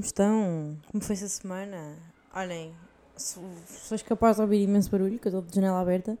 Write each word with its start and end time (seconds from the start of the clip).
como 0.00 0.06
estão? 0.06 0.80
Como 0.86 1.04
foi 1.04 1.14
essa 1.14 1.28
semana? 1.28 1.98
Olhem, 2.34 2.74
sou, 3.18 3.44
sou 3.66 3.98
capaz 3.98 4.36
de 4.36 4.42
ouvir 4.42 4.62
imenso 4.62 4.90
barulho, 4.90 5.18
que 5.18 5.28
eu 5.28 5.30
estou 5.30 5.42
de 5.42 5.54
janela 5.54 5.78
aberta, 5.78 6.18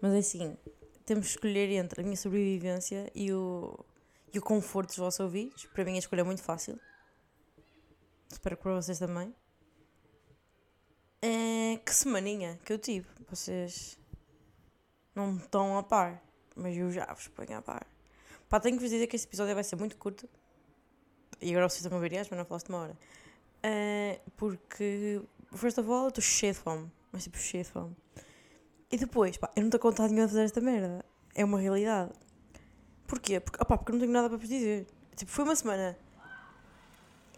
mas 0.00 0.14
é 0.14 0.18
assim, 0.18 0.56
temos 1.04 1.26
que 1.26 1.32
escolher 1.32 1.68
entre 1.72 2.02
a 2.02 2.04
minha 2.04 2.16
sobrevivência 2.16 3.10
e 3.16 3.32
o, 3.32 3.84
e 4.32 4.38
o 4.38 4.42
conforto 4.42 4.90
dos 4.90 4.98
vossos 4.98 5.18
ouvidos. 5.18 5.66
Para 5.66 5.84
mim 5.84 5.96
a 5.96 5.98
escolha 5.98 6.20
é 6.20 6.24
muito 6.24 6.40
fácil. 6.40 6.78
Espero 8.30 8.56
que 8.56 8.62
para 8.62 8.74
vocês 8.74 8.98
também. 9.00 9.34
É, 11.20 11.80
que 11.84 11.92
semaninha 11.92 12.60
que 12.64 12.72
eu 12.72 12.78
tive. 12.78 13.08
Vocês 13.28 13.98
não 15.16 15.36
estão 15.36 15.76
a 15.76 15.82
par, 15.82 16.22
mas 16.54 16.76
eu 16.76 16.92
já 16.92 17.12
vos 17.12 17.26
ponho 17.26 17.58
a 17.58 17.62
par. 17.62 17.86
Pá, 18.48 18.60
tenho 18.60 18.76
que 18.76 18.82
vos 18.82 18.90
dizer 18.90 19.08
que 19.08 19.16
este 19.16 19.26
episódio 19.26 19.54
vai 19.54 19.64
ser 19.64 19.74
muito 19.74 19.96
curto. 19.96 20.28
E 21.40 21.50
agora 21.50 21.68
vocês 21.68 21.84
estão 21.84 21.98
a 21.98 22.00
ver, 22.00 22.12
mas 22.12 22.30
não 22.30 22.44
falaste 22.44 22.68
uma 22.68 22.78
hora. 22.78 22.98
Uh, 23.64 24.30
porque, 24.36 25.20
first 25.52 25.78
of 25.78 25.90
all, 25.90 26.08
estou 26.08 26.22
cheio 26.22 26.52
de 26.52 26.58
fome. 26.58 26.90
Mas 27.12 27.24
tipo, 27.24 27.38
cheio 27.38 27.64
de 27.64 27.70
fome. 27.70 27.96
E 28.90 28.96
depois, 28.96 29.36
pá, 29.36 29.50
eu 29.56 29.62
não 29.62 29.68
estou 29.68 29.78
a 29.78 29.82
contar 29.82 30.08
nenhuma 30.08 30.26
a 30.26 30.28
fazer 30.28 30.44
esta 30.44 30.60
merda. 30.60 31.04
É 31.34 31.44
uma 31.44 31.58
realidade. 31.58 32.12
Porquê? 33.06 33.40
Porque, 33.40 33.62
opá, 33.62 33.76
porque 33.76 33.92
não 33.92 33.98
tenho 33.98 34.12
nada 34.12 34.28
para 34.28 34.38
vos 34.38 34.48
dizer. 34.48 34.86
Tipo, 35.14 35.30
foi 35.30 35.44
uma 35.44 35.56
semana 35.56 35.96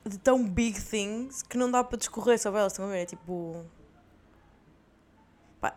de 0.04 0.18
tão 0.18 0.44
big 0.46 0.80
things 0.80 1.42
que 1.42 1.56
não 1.56 1.70
dá 1.70 1.84
para 1.84 1.98
discorrer 1.98 2.38
sobre 2.38 2.60
elas, 2.60 2.72
estão 2.72 2.86
a 2.86 2.88
ver? 2.88 3.02
É 3.02 3.06
tipo. 3.06 3.64
Pá, 5.60 5.76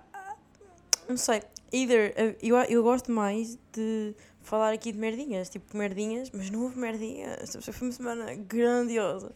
não 1.08 1.18
sei. 1.18 1.44
Either, 1.72 2.14
eu, 2.42 2.58
eu 2.58 2.84
gosto 2.84 3.12
mais 3.12 3.58
de 3.72 4.14
falar 4.44 4.74
aqui 4.74 4.92
de 4.92 4.98
merdinhas, 4.98 5.50
tipo 5.50 5.76
merdinhas, 5.78 6.30
mas 6.32 6.50
não 6.50 6.64
houve 6.64 6.80
merdinhas. 6.80 7.50
Tipo, 7.50 7.72
foi 7.72 7.88
uma 7.88 7.94
semana 7.94 8.36
grandiosa. 8.36 9.32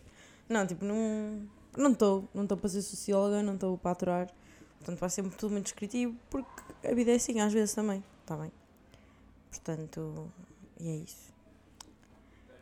Não, 0.50 0.66
tipo, 0.66 0.86
não. 0.86 1.48
Não 1.78 1.92
estou, 1.92 2.30
não 2.34 2.44
estou 2.44 2.58
para 2.58 2.70
ser 2.70 2.82
socióloga, 2.82 3.44
não 3.44 3.56
estou 3.56 3.78
para 3.78 3.92
aturar. 3.92 4.34
Portanto, 4.80 5.00
vai 5.00 5.10
ser 5.10 5.24
tudo 5.32 5.52
muito 5.52 5.66
descritivo, 5.66 6.16
porque 6.30 6.88
a 6.88 6.94
vida 6.94 7.12
é 7.12 7.16
assim, 7.16 7.40
às 7.42 7.52
vezes 7.52 7.76
também. 7.76 8.04
Está 8.22 8.38
bem? 8.38 8.52
Portanto, 9.50 10.32
e 10.80 10.88
é 10.88 10.96
isso. 10.96 11.34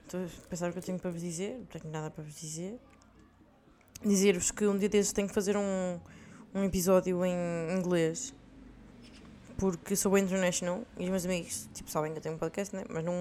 Estou 0.04 0.22
a 0.22 0.48
pensar 0.48 0.70
o 0.70 0.74
que 0.74 0.80
eu 0.80 0.84
tenho 0.84 1.00
para 1.00 1.12
vos 1.12 1.22
dizer, 1.22 1.60
não 1.60 1.66
tenho 1.66 1.92
nada 1.92 2.10
para 2.10 2.24
vos 2.24 2.36
dizer. 2.36 2.80
Dizer-vos 4.04 4.52
que 4.52 4.66
um 4.66 4.78
dia 4.78 4.90
desses 4.90 5.14
tenho 5.14 5.28
que 5.28 5.34
fazer 5.34 5.56
um, 5.56 6.00
um 6.54 6.64
episódio 6.64 7.24
em 7.26 7.36
inglês 7.78 8.34
porque 9.58 9.96
sou 9.96 10.18
international 10.18 10.84
e 10.98 11.04
os 11.04 11.10
meus 11.10 11.26
amigos, 11.26 11.70
tipo, 11.74 11.90
sabem 11.90 12.12
que 12.12 12.18
eu 12.18 12.22
tenho 12.22 12.36
um 12.36 12.38
podcast, 12.38 12.76
né? 12.76 12.84
Mas 12.90 13.04
não, 13.04 13.14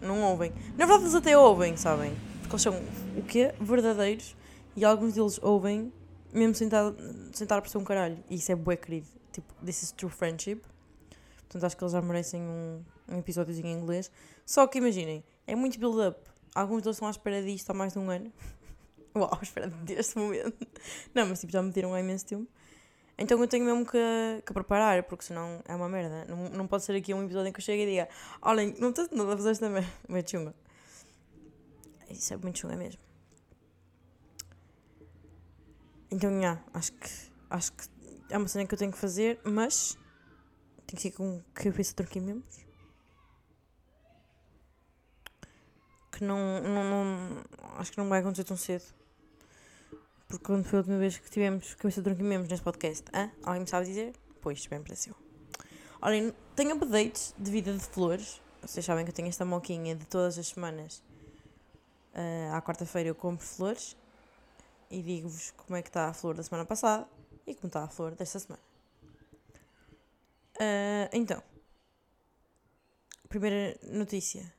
não 0.00 0.22
ouvem. 0.22 0.52
Na 0.76 0.86
verdade, 0.86 1.04
eles 1.04 1.14
até 1.14 1.36
ouvem, 1.36 1.76
sabem? 1.76 2.14
Porque 2.40 2.54
eles 2.54 2.62
são, 2.62 2.74
o 3.16 3.22
quê? 3.22 3.54
Verdadeiros. 3.60 4.36
E 4.76 4.84
alguns 4.84 5.14
deles 5.14 5.38
ouvem, 5.42 5.92
mesmo 6.32 6.54
sem 6.54 6.66
estar 6.66 7.56
a 7.56 7.60
perceber 7.60 7.82
um 7.82 7.84
caralho. 7.84 8.18
E 8.28 8.36
isso 8.36 8.52
é 8.52 8.54
bué 8.54 8.76
querido. 8.76 9.06
Tipo, 9.32 9.52
this 9.64 9.82
is 9.82 9.92
true 9.92 10.10
friendship. 10.10 10.62
Portanto, 11.40 11.64
acho 11.64 11.76
que 11.76 11.84
eles 11.84 11.92
já 11.92 12.00
merecem 12.00 12.40
um, 12.40 12.82
um 13.08 13.22
em 13.26 13.72
inglês. 13.72 14.10
Só 14.46 14.66
que 14.66 14.78
imaginem, 14.78 15.22
é 15.46 15.54
muito 15.54 15.78
build-up. 15.78 16.18
Alguns 16.54 16.82
deles 16.82 16.96
estão 16.96 17.08
à 17.08 17.10
espera 17.10 17.42
disto 17.42 17.70
há 17.70 17.74
mais 17.74 17.92
de 17.92 17.98
um 17.98 18.10
ano. 18.10 18.32
Uau, 19.14 19.38
à 19.38 19.42
espera 19.42 19.68
deste 19.68 20.18
momento. 20.18 20.66
Não, 21.14 21.26
mas 21.26 21.40
tipo, 21.40 21.52
já 21.52 21.62
me 21.62 21.72
tiram 21.72 21.92
há 21.92 22.00
imenso 22.00 22.26
tempo. 22.26 22.48
Então 23.22 23.40
eu 23.40 23.46
tenho 23.46 23.64
mesmo 23.64 23.86
que, 23.86 24.42
que 24.44 24.52
preparar, 24.52 25.04
porque 25.04 25.24
senão 25.24 25.62
é 25.68 25.76
uma 25.76 25.88
merda. 25.88 26.24
Não, 26.24 26.48
não 26.48 26.66
pode 26.66 26.82
ser 26.82 26.96
aqui 26.96 27.14
um 27.14 27.22
episódio 27.22 27.50
em 27.50 27.52
que 27.52 27.60
eu 27.60 27.64
chego 27.64 27.80
e 27.82 27.86
diga: 27.86 28.08
Olhem, 28.42 28.74
não 28.80 28.90
estou 28.90 29.08
nada 29.12 29.34
a 29.34 29.36
fazer 29.36 29.50
esta 29.50 29.68
merda. 29.68 29.88
Muito 30.08 30.28
chunga. 30.28 30.52
Isso 32.10 32.34
é 32.34 32.36
muito 32.36 32.58
chunga 32.58 32.76
mesmo. 32.76 33.00
Então, 36.10 36.42
já, 36.42 36.60
acho 36.74 36.92
que, 36.94 37.10
acho 37.48 37.72
que 37.72 37.84
é 38.28 38.36
uma 38.36 38.48
cena 38.48 38.66
que 38.66 38.74
eu 38.74 38.78
tenho 38.78 38.90
que 38.90 38.98
fazer, 38.98 39.40
mas 39.44 39.96
tenho 40.84 41.00
que 41.00 41.08
ir 41.08 41.12
com 41.12 41.40
cabeça 41.54 41.94
de 41.94 42.20
membros. 42.20 42.58
Que 46.10 46.24
não, 46.24 46.60
não, 46.60 46.84
não. 46.84 47.44
Acho 47.78 47.92
que 47.92 47.98
não 47.98 48.08
vai 48.08 48.18
acontecer 48.18 48.42
tão 48.42 48.56
cedo. 48.56 48.84
Porque 50.32 50.46
quando 50.46 50.64
foi 50.64 50.78
a 50.78 50.80
última 50.80 50.96
vez 50.96 51.18
que 51.18 51.28
tivemos 51.28 51.74
cabeça 51.74 52.00
de 52.00 52.04
tronquimemos 52.06 52.48
neste 52.48 52.64
podcast? 52.64 53.04
Hã? 53.12 53.30
Alguém 53.42 53.60
me 53.60 53.68
sabe 53.68 53.84
dizer? 53.84 54.14
Pois, 54.40 54.66
bem 54.66 54.82
pareceu. 54.82 55.14
Olhem, 56.00 56.32
tenho 56.56 56.74
updates 56.74 57.34
de 57.36 57.50
vida 57.50 57.70
de 57.70 57.80
flores. 57.80 58.40
Vocês 58.62 58.82
sabem 58.82 59.04
que 59.04 59.10
eu 59.10 59.14
tenho 59.14 59.28
esta 59.28 59.44
moquinha 59.44 59.94
de 59.94 60.06
todas 60.06 60.38
as 60.38 60.48
semanas. 60.48 61.02
Uh, 62.14 62.54
à 62.54 62.62
quarta-feira 62.62 63.10
eu 63.10 63.14
compro 63.14 63.44
flores 63.44 63.94
e 64.90 65.02
digo-vos 65.02 65.50
como 65.50 65.76
é 65.76 65.82
que 65.82 65.90
está 65.90 66.08
a 66.08 66.14
flor 66.14 66.34
da 66.34 66.42
semana 66.42 66.64
passada 66.64 67.06
e 67.46 67.54
como 67.54 67.66
está 67.66 67.84
a 67.84 67.88
flor 67.88 68.14
desta 68.14 68.38
semana. 68.38 68.62
Uh, 70.56 71.12
então, 71.12 71.42
primeira 73.28 73.78
notícia 73.82 74.50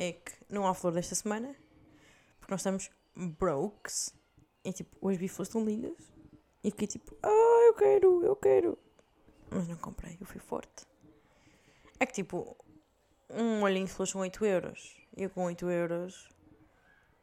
é 0.00 0.14
que 0.14 0.32
não 0.48 0.66
há 0.66 0.74
flor 0.74 0.92
desta 0.92 1.14
semana 1.14 1.54
porque 2.40 2.52
nós 2.52 2.58
estamos 2.58 2.90
brokes 3.14 4.20
e 4.64 4.72
tipo, 4.72 5.08
as 5.08 5.16
biflas 5.16 5.48
estão 5.48 5.64
lindas. 5.64 6.12
E 6.62 6.70
fiquei 6.70 6.86
tipo, 6.86 7.16
ah, 7.22 7.64
eu 7.66 7.74
quero, 7.74 8.24
eu 8.24 8.36
quero. 8.36 8.78
Mas 9.50 9.68
não 9.68 9.76
comprei, 9.76 10.16
eu 10.20 10.26
fui 10.26 10.40
forte. 10.40 10.86
É 11.98 12.06
que 12.06 12.12
tipo, 12.12 12.56
um 13.28 13.62
olhinho 13.62 13.86
de 13.86 13.92
flores 13.92 14.12
são 14.12 14.20
8 14.20 14.44
euros. 14.44 14.96
E 15.16 15.24
eu 15.24 15.30
com 15.30 15.44
8 15.44 15.68
euros 15.70 16.28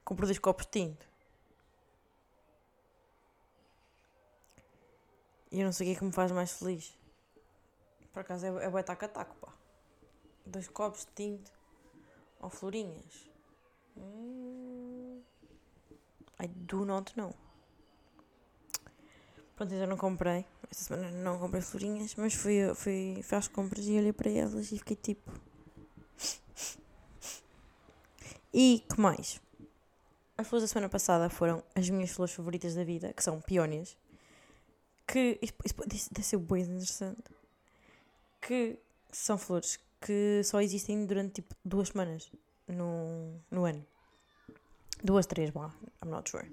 compro 0.04 0.26
dois 0.26 0.40
copos 0.40 0.66
de 0.66 0.72
tinto. 0.72 1.08
E 5.52 5.60
eu 5.60 5.66
não 5.66 5.72
sei 5.72 5.88
o 5.88 5.90
que 5.90 5.96
é 5.96 6.00
que 6.00 6.06
me 6.06 6.12
faz 6.12 6.32
mais 6.32 6.52
feliz. 6.52 6.98
Por 8.12 8.22
acaso 8.22 8.46
é, 8.46 8.66
é 8.66 8.84
taco-taco, 8.84 9.36
pá. 9.38 9.54
Dois 10.46 10.68
copos 10.68 11.06
de 11.06 11.12
tinto 11.14 11.52
ou 12.40 12.50
florinhas. 12.50 13.30
Hum. 13.98 14.89
I 16.42 16.48
do 16.48 16.86
not 16.86 17.16
know. 17.18 17.36
Pronto, 19.56 19.74
eu 19.74 19.88
não 19.88 19.98
comprei. 19.98 20.46
Esta 20.72 20.84
semana 20.86 21.12
não 21.12 21.38
comprei 21.38 21.62
florinhas, 21.62 22.16
mas 22.16 22.34
fui, 22.34 22.74
fui, 22.76 23.20
fui 23.22 23.38
às 23.38 23.48
compras 23.48 23.86
e 23.86 23.98
olhei 23.98 24.14
para 24.14 24.30
elas 24.30 24.72
e 24.72 24.78
fiquei 24.78 24.96
tipo. 24.96 25.32
E 28.54 28.84
que 28.90 29.00
mais? 29.00 29.42
As 30.38 30.48
flores 30.48 30.64
da 30.64 30.68
semana 30.68 30.90
passada 30.90 31.30
foram 31.30 31.62
as 31.76 31.90
minhas 31.90 32.12
flores 32.12 32.34
favoritas 32.34 32.74
da 32.74 32.84
vida, 32.84 33.12
que 33.14 33.24
são 33.24 33.42
peónias. 33.42 33.98
Que. 35.06 35.38
Isso, 35.42 35.54
isso 35.94 36.10
deve 36.14 36.26
ser 36.26 36.38
bem 36.38 36.64
interessante. 36.64 37.24
Que 38.42 38.80
são 39.12 39.38
flores 39.38 39.78
que 40.00 40.42
só 40.44 40.62
existem 40.62 41.06
durante 41.06 41.42
tipo 41.42 41.54
duas 41.66 41.90
semanas 41.90 42.32
no, 42.68 43.42
no 43.52 43.66
ano. 43.66 43.86
Duas, 45.04 45.26
três, 45.26 45.50
bom, 45.50 45.70
I'm 46.04 46.10
not 46.10 46.30
sure. 46.30 46.46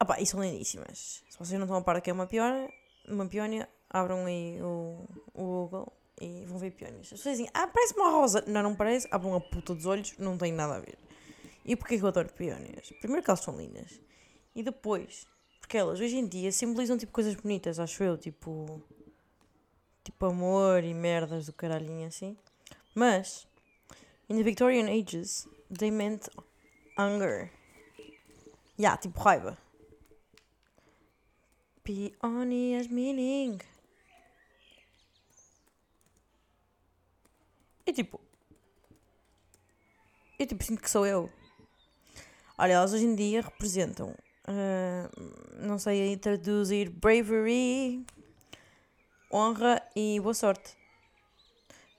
Ah 0.00 0.04
pá, 0.04 0.20
e 0.20 0.26
são 0.26 0.40
lindíssimas. 0.40 1.24
Se 1.28 1.38
vocês 1.38 1.58
não 1.58 1.66
estão 1.66 1.76
a 1.76 1.82
par 1.82 2.00
que 2.00 2.10
é 2.10 2.12
uma 2.12 2.26
peónia, 2.26 2.72
uma 3.08 3.26
peónia, 3.26 3.68
abram 3.90 4.26
aí 4.26 4.60
o, 4.62 5.08
o 5.34 5.42
Google 5.42 5.92
e 6.20 6.44
vão 6.44 6.58
ver 6.58 6.70
peónias. 6.72 7.06
As 7.06 7.18
pessoas 7.18 7.38
dizem, 7.38 7.50
ah, 7.52 7.66
parece 7.66 7.94
uma 7.94 8.10
rosa. 8.10 8.44
Não, 8.46 8.62
não 8.62 8.74
parece. 8.76 9.08
Abram 9.10 9.34
a 9.34 9.40
puta 9.40 9.74
dos 9.74 9.86
olhos, 9.86 10.16
não 10.18 10.38
tem 10.38 10.52
nada 10.52 10.76
a 10.76 10.80
ver. 10.80 10.98
E 11.64 11.74
porquê 11.74 11.98
que 11.98 12.04
eu 12.04 12.08
adoro 12.08 12.32
peónias? 12.32 12.92
Primeiro 13.00 13.24
que 13.24 13.30
elas 13.30 13.40
são 13.40 13.56
lindas. 13.56 14.00
E 14.54 14.62
depois, 14.62 15.26
porque 15.60 15.76
elas 15.76 16.00
hoje 16.00 16.16
em 16.16 16.26
dia 16.26 16.50
simbolizam 16.52 16.96
tipo 16.96 17.12
coisas 17.12 17.34
bonitas, 17.34 17.78
acho 17.78 18.02
eu, 18.02 18.16
tipo. 18.16 18.80
Tipo 20.02 20.26
amor 20.26 20.84
e 20.84 20.94
merdas 20.94 21.46
do 21.46 21.52
caralhinho 21.52 22.08
assim. 22.08 22.36
Mas, 22.94 23.46
in 24.28 24.36
the 24.36 24.42
Victorian 24.42 24.86
ages, 24.86 25.46
they 25.76 25.90
meant 25.90 26.28
Anger. 26.98 27.48
Yeah, 28.76 29.00
tipo 29.00 29.20
raiva. 29.20 29.56
Peonias 31.84 32.88
meaning. 32.88 33.58
É 37.86 37.92
tipo. 37.92 38.20
Eu 40.40 40.46
tipo 40.46 40.64
sinto 40.64 40.82
que 40.82 40.90
sou 40.90 41.06
eu. 41.06 41.30
Olha, 42.58 42.72
elas 42.72 42.92
hoje 42.92 43.04
em 43.04 43.14
dia 43.14 43.42
representam. 43.42 44.12
Uh, 44.48 45.64
não 45.64 45.78
sei 45.78 46.16
traduzir 46.16 46.90
bravery, 46.90 48.04
honra 49.32 49.80
e 49.94 50.18
boa 50.18 50.34
sorte. 50.34 50.76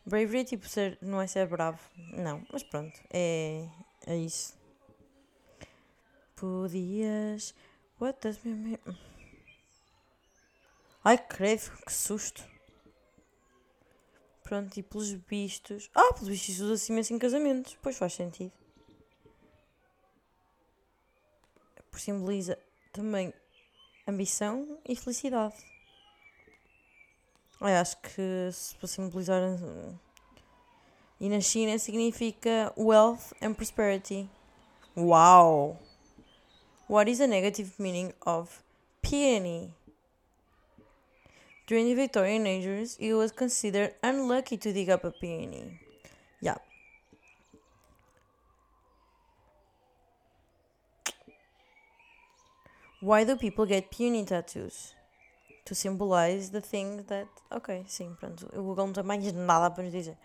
Bravery 0.06 0.40
é 0.40 0.44
tipo 0.44 0.68
ser, 0.68 0.98
não 1.02 1.22
é 1.22 1.28
ser 1.28 1.48
bravo, 1.48 1.80
não, 2.12 2.44
mas 2.52 2.64
pronto, 2.64 3.00
é, 3.12 3.66
é 4.08 4.18
isso. 4.18 4.59
Podias. 6.40 7.54
What 8.00 8.20
does 8.22 8.40
me? 8.44 8.80
Ai, 11.04 11.18
credo, 11.18 11.72
que 11.86 11.94
susto. 11.94 12.44
Pronto, 14.44 14.80
e 14.80 14.84
pelos 14.84 15.12
vistos. 15.12 15.90
Ah, 15.94 16.14
pelos 16.14 16.30
vistos 16.30 16.60
usa-se 16.60 16.92
imenso 16.92 17.14
em 17.14 17.20
casamentos. 17.20 17.78
Pois 17.82 17.98
faz 17.98 18.14
sentido. 18.14 18.54
porque 22.00 22.06
simboliza 22.06 22.58
também 22.94 23.34
ambição 24.08 24.80
e 24.88 24.96
felicidade. 24.96 25.56
Eu 27.60 27.68
acho 27.68 27.98
que 27.98 28.50
se 28.54 28.76
for 28.78 28.88
simbolizar. 28.88 29.42
E 31.20 31.28
na 31.28 31.42
China 31.42 31.78
significa 31.78 32.74
wealth 32.78 33.34
and 33.42 33.54
prosperity. 33.54 34.30
Wow! 34.96 35.78
What 36.90 37.08
is 37.08 37.20
the 37.20 37.28
negative 37.28 37.78
meaning 37.78 38.14
of 38.26 38.64
peony? 39.04 39.76
During 41.68 41.86
the 41.86 41.94
Victorian 41.94 42.48
ages, 42.48 42.98
it 43.00 43.14
was 43.14 43.32
considered 43.32 43.94
unlucky 44.02 44.58
to 44.58 44.74
dig 44.74 44.90
up 44.90 45.04
a 45.04 45.12
peony. 45.12 45.80
Yeah. 46.42 46.58
Why 53.02 53.24
do 53.24 53.36
people 53.36 53.68
get 53.68 53.92
peony 53.92 54.26
tattoos? 54.26 54.96
To 55.66 55.76
symbolize 55.76 56.50
the 56.50 56.60
thing 56.60 57.04
that. 57.04 57.28
Ok, 57.52 57.86
sim, 57.86 58.16
pronto. 58.20 58.50
O 58.52 58.64
Google 58.64 58.88
não 58.88 58.94
tem 58.94 59.04
mais 59.04 59.32
nada 59.32 59.70
para 59.70 59.84
nos 59.84 59.94
dizer. 59.94 60.18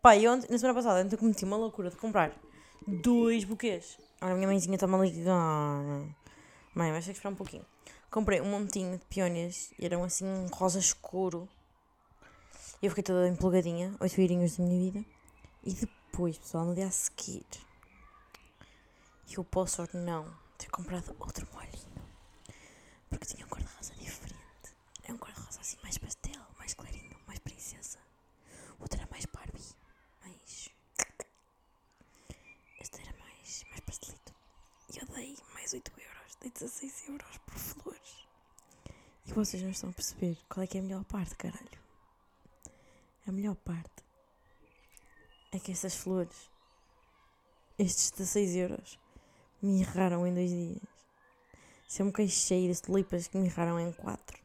Pá, 0.00 0.16
eu 0.16 0.32
ontem, 0.32 0.50
na 0.50 0.56
semana 0.56 0.74
passada, 0.74 1.06
eu 1.06 1.18
cometi 1.18 1.44
uma 1.44 1.58
loucura 1.58 1.90
de 1.90 1.96
comprar 1.96 2.32
dois 2.86 3.44
buquês. 3.44 3.98
A 4.24 4.34
minha 4.34 4.48
mãezinha 4.48 4.76
está-me 4.76 4.94
a 4.94 4.98
ligar. 5.00 5.82
Mãe, 6.74 6.90
vais 6.90 7.04
ter 7.04 7.12
que 7.12 7.18
esperar 7.18 7.34
um 7.34 7.36
pouquinho. 7.36 7.66
Comprei 8.10 8.40
um 8.40 8.50
montinho 8.50 8.96
de 8.96 9.04
peónias 9.04 9.70
e 9.78 9.84
eram 9.84 10.02
assim 10.02 10.24
um 10.24 10.46
rosa 10.46 10.78
escuro. 10.78 11.46
E 12.80 12.86
eu 12.86 12.90
fiquei 12.90 13.04
toda 13.04 13.28
empolgadinha, 13.28 13.94
oito 14.00 14.18
irinhos 14.18 14.56
da 14.56 14.64
minha 14.64 14.92
vida. 14.92 15.06
E 15.62 15.74
depois, 15.74 16.38
pessoal, 16.38 16.64
no 16.64 16.74
dia 16.74 16.86
a 16.86 16.90
seguir, 16.90 17.44
eu 19.30 19.44
posso 19.44 19.82
ou 19.82 19.88
não 19.92 20.24
ter 20.56 20.70
comprado 20.70 21.14
outro 21.20 21.46
molhinho. 21.52 22.02
Porque 23.10 23.26
tinha 23.26 23.44
um 23.44 23.48
cor-de-rosa 23.50 23.92
diferente. 23.96 24.74
É 25.02 25.12
um 25.12 25.18
cor-de-rosa 25.18 25.60
assim 25.60 25.76
mais 25.82 25.98
pastel, 25.98 26.40
mais 26.58 26.72
clarinho, 26.72 27.14
mais 27.26 27.40
princesa. 27.40 27.98
O 28.78 28.82
outro 28.84 28.98
era 28.98 29.06
mais 29.10 29.26
Barbie, 29.26 29.74
mais. 30.24 30.70
Este 32.80 33.00
era 33.00 33.14
mais, 33.18 33.64
mais 33.70 33.80
pastelito. 33.80 34.34
E 34.92 34.98
eu 34.98 35.03
dei 35.14 35.36
mais 35.54 35.72
8 35.72 35.90
euros, 35.90 36.36
dei 36.40 36.50
16 36.50 37.08
euros 37.08 37.38
por 37.38 37.54
flores. 37.54 38.28
E 39.26 39.32
vocês 39.32 39.62
não 39.62 39.70
estão 39.70 39.90
a 39.90 39.92
perceber 39.92 40.36
qual 40.48 40.64
é 40.64 40.66
que 40.66 40.76
é 40.76 40.80
a 40.80 40.84
melhor 40.84 41.04
parte, 41.04 41.34
caralho. 41.36 41.84
A 43.26 43.32
melhor 43.32 43.54
parte 43.56 44.04
é 45.52 45.58
que 45.58 45.72
estas 45.72 45.94
flores, 45.94 46.50
estes 47.78 48.10
16 48.10 48.56
euros, 48.56 48.98
me 49.62 49.80
erraram 49.80 50.26
em 50.26 50.34
dois 50.34 50.50
dias. 50.50 50.82
Se 51.88 52.02
eu 52.02 52.06
me 52.06 52.12
queixei 52.12 52.70
de 52.70 52.82
tulipas 52.82 53.28
que 53.28 53.38
me 53.38 53.46
erraram 53.46 53.78
em 53.80 53.92
quatro. 53.92 54.42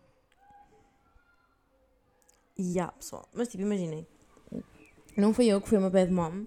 E 2.57 2.73
yeah, 2.73 2.91
pessoal. 2.93 3.27
Mas 3.33 3.47
tipo, 3.47 3.63
imaginem. 3.63 4.07
Não 5.17 5.33
fui 5.33 5.47
eu 5.47 5.61
que 5.61 5.67
fui 5.67 5.77
uma 5.77 5.89
bad 5.89 6.11
mom. 6.11 6.45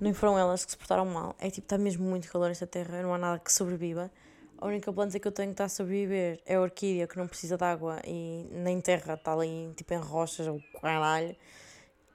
Nem 0.00 0.12
foram 0.12 0.38
elas 0.38 0.64
que 0.64 0.72
se 0.72 0.76
portaram 0.76 1.04
mal. 1.06 1.34
É 1.38 1.50
tipo, 1.50 1.64
está 1.64 1.78
mesmo 1.78 2.04
muito 2.04 2.30
calor 2.30 2.48
nesta 2.48 2.66
terra. 2.66 3.02
Não 3.02 3.14
há 3.14 3.18
nada 3.18 3.38
que 3.38 3.52
sobreviva. 3.52 4.10
A 4.58 4.66
única 4.66 4.92
planta 4.92 5.18
que 5.18 5.26
eu 5.26 5.32
tenho 5.32 5.48
que 5.48 5.54
estar 5.54 5.64
a 5.64 5.68
sobreviver 5.68 6.40
é 6.46 6.54
a 6.54 6.60
orquídea, 6.60 7.08
que 7.08 7.16
não 7.18 7.26
precisa 7.26 7.56
de 7.56 7.64
água 7.64 8.00
e 8.06 8.46
nem 8.52 8.80
terra, 8.80 9.14
está 9.14 9.32
ali 9.32 9.72
tipo 9.76 9.92
em 9.92 9.98
rochas 9.98 10.46
ou 10.46 10.62
caralho. 10.80 11.34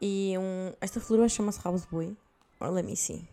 E 0.02 0.34
um, 0.38 0.74
esta 0.80 1.02
flor 1.02 1.30
chama-se 1.30 1.60
rabo 1.60 1.78
de 1.78 1.88
boi. 1.88 2.16
Or 2.60 2.72
let 2.72 2.86
me 2.86 2.96
see. 2.96 3.28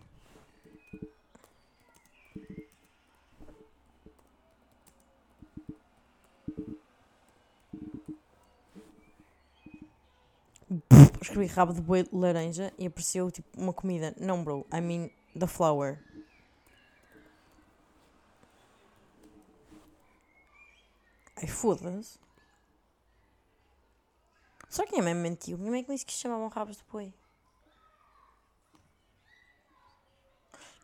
Escrevi 11.24 11.46
rabo 11.46 11.72
de 11.72 11.80
boi 11.80 12.06
laranja 12.12 12.72
e 12.78 12.86
apareceu 12.86 13.30
tipo 13.30 13.48
uma 13.60 13.72
comida. 13.72 14.14
Não, 14.18 14.42
bro. 14.42 14.66
I 14.72 14.80
mean 14.80 15.10
the 15.38 15.46
flower. 15.46 15.98
Ai, 21.36 21.48
foda-se. 21.48 22.18
Só 24.68 24.84
quem 24.86 24.98
é 24.98 25.02
mesmo 25.02 25.20
mentiu? 25.20 25.58
Minha 25.58 25.70
mãe 25.70 25.84
que 25.84 25.92
disse 25.92 26.06
que 26.06 26.12
chamavam 26.12 26.48
rabos 26.48 26.76
de 26.76 26.84
boi. 26.90 27.12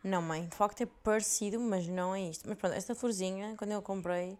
Não, 0.03 0.21
mãe, 0.21 0.47
de 0.47 0.55
facto 0.55 0.81
é 0.81 0.85
parecido, 0.85 1.59
mas 1.59 1.87
não 1.87 2.15
é 2.15 2.21
isto. 2.21 2.47
Mas 2.47 2.57
pronto, 2.57 2.73
esta 2.73 2.95
florzinha, 2.95 3.55
quando 3.57 3.71
eu 3.71 3.81
comprei, 3.81 4.37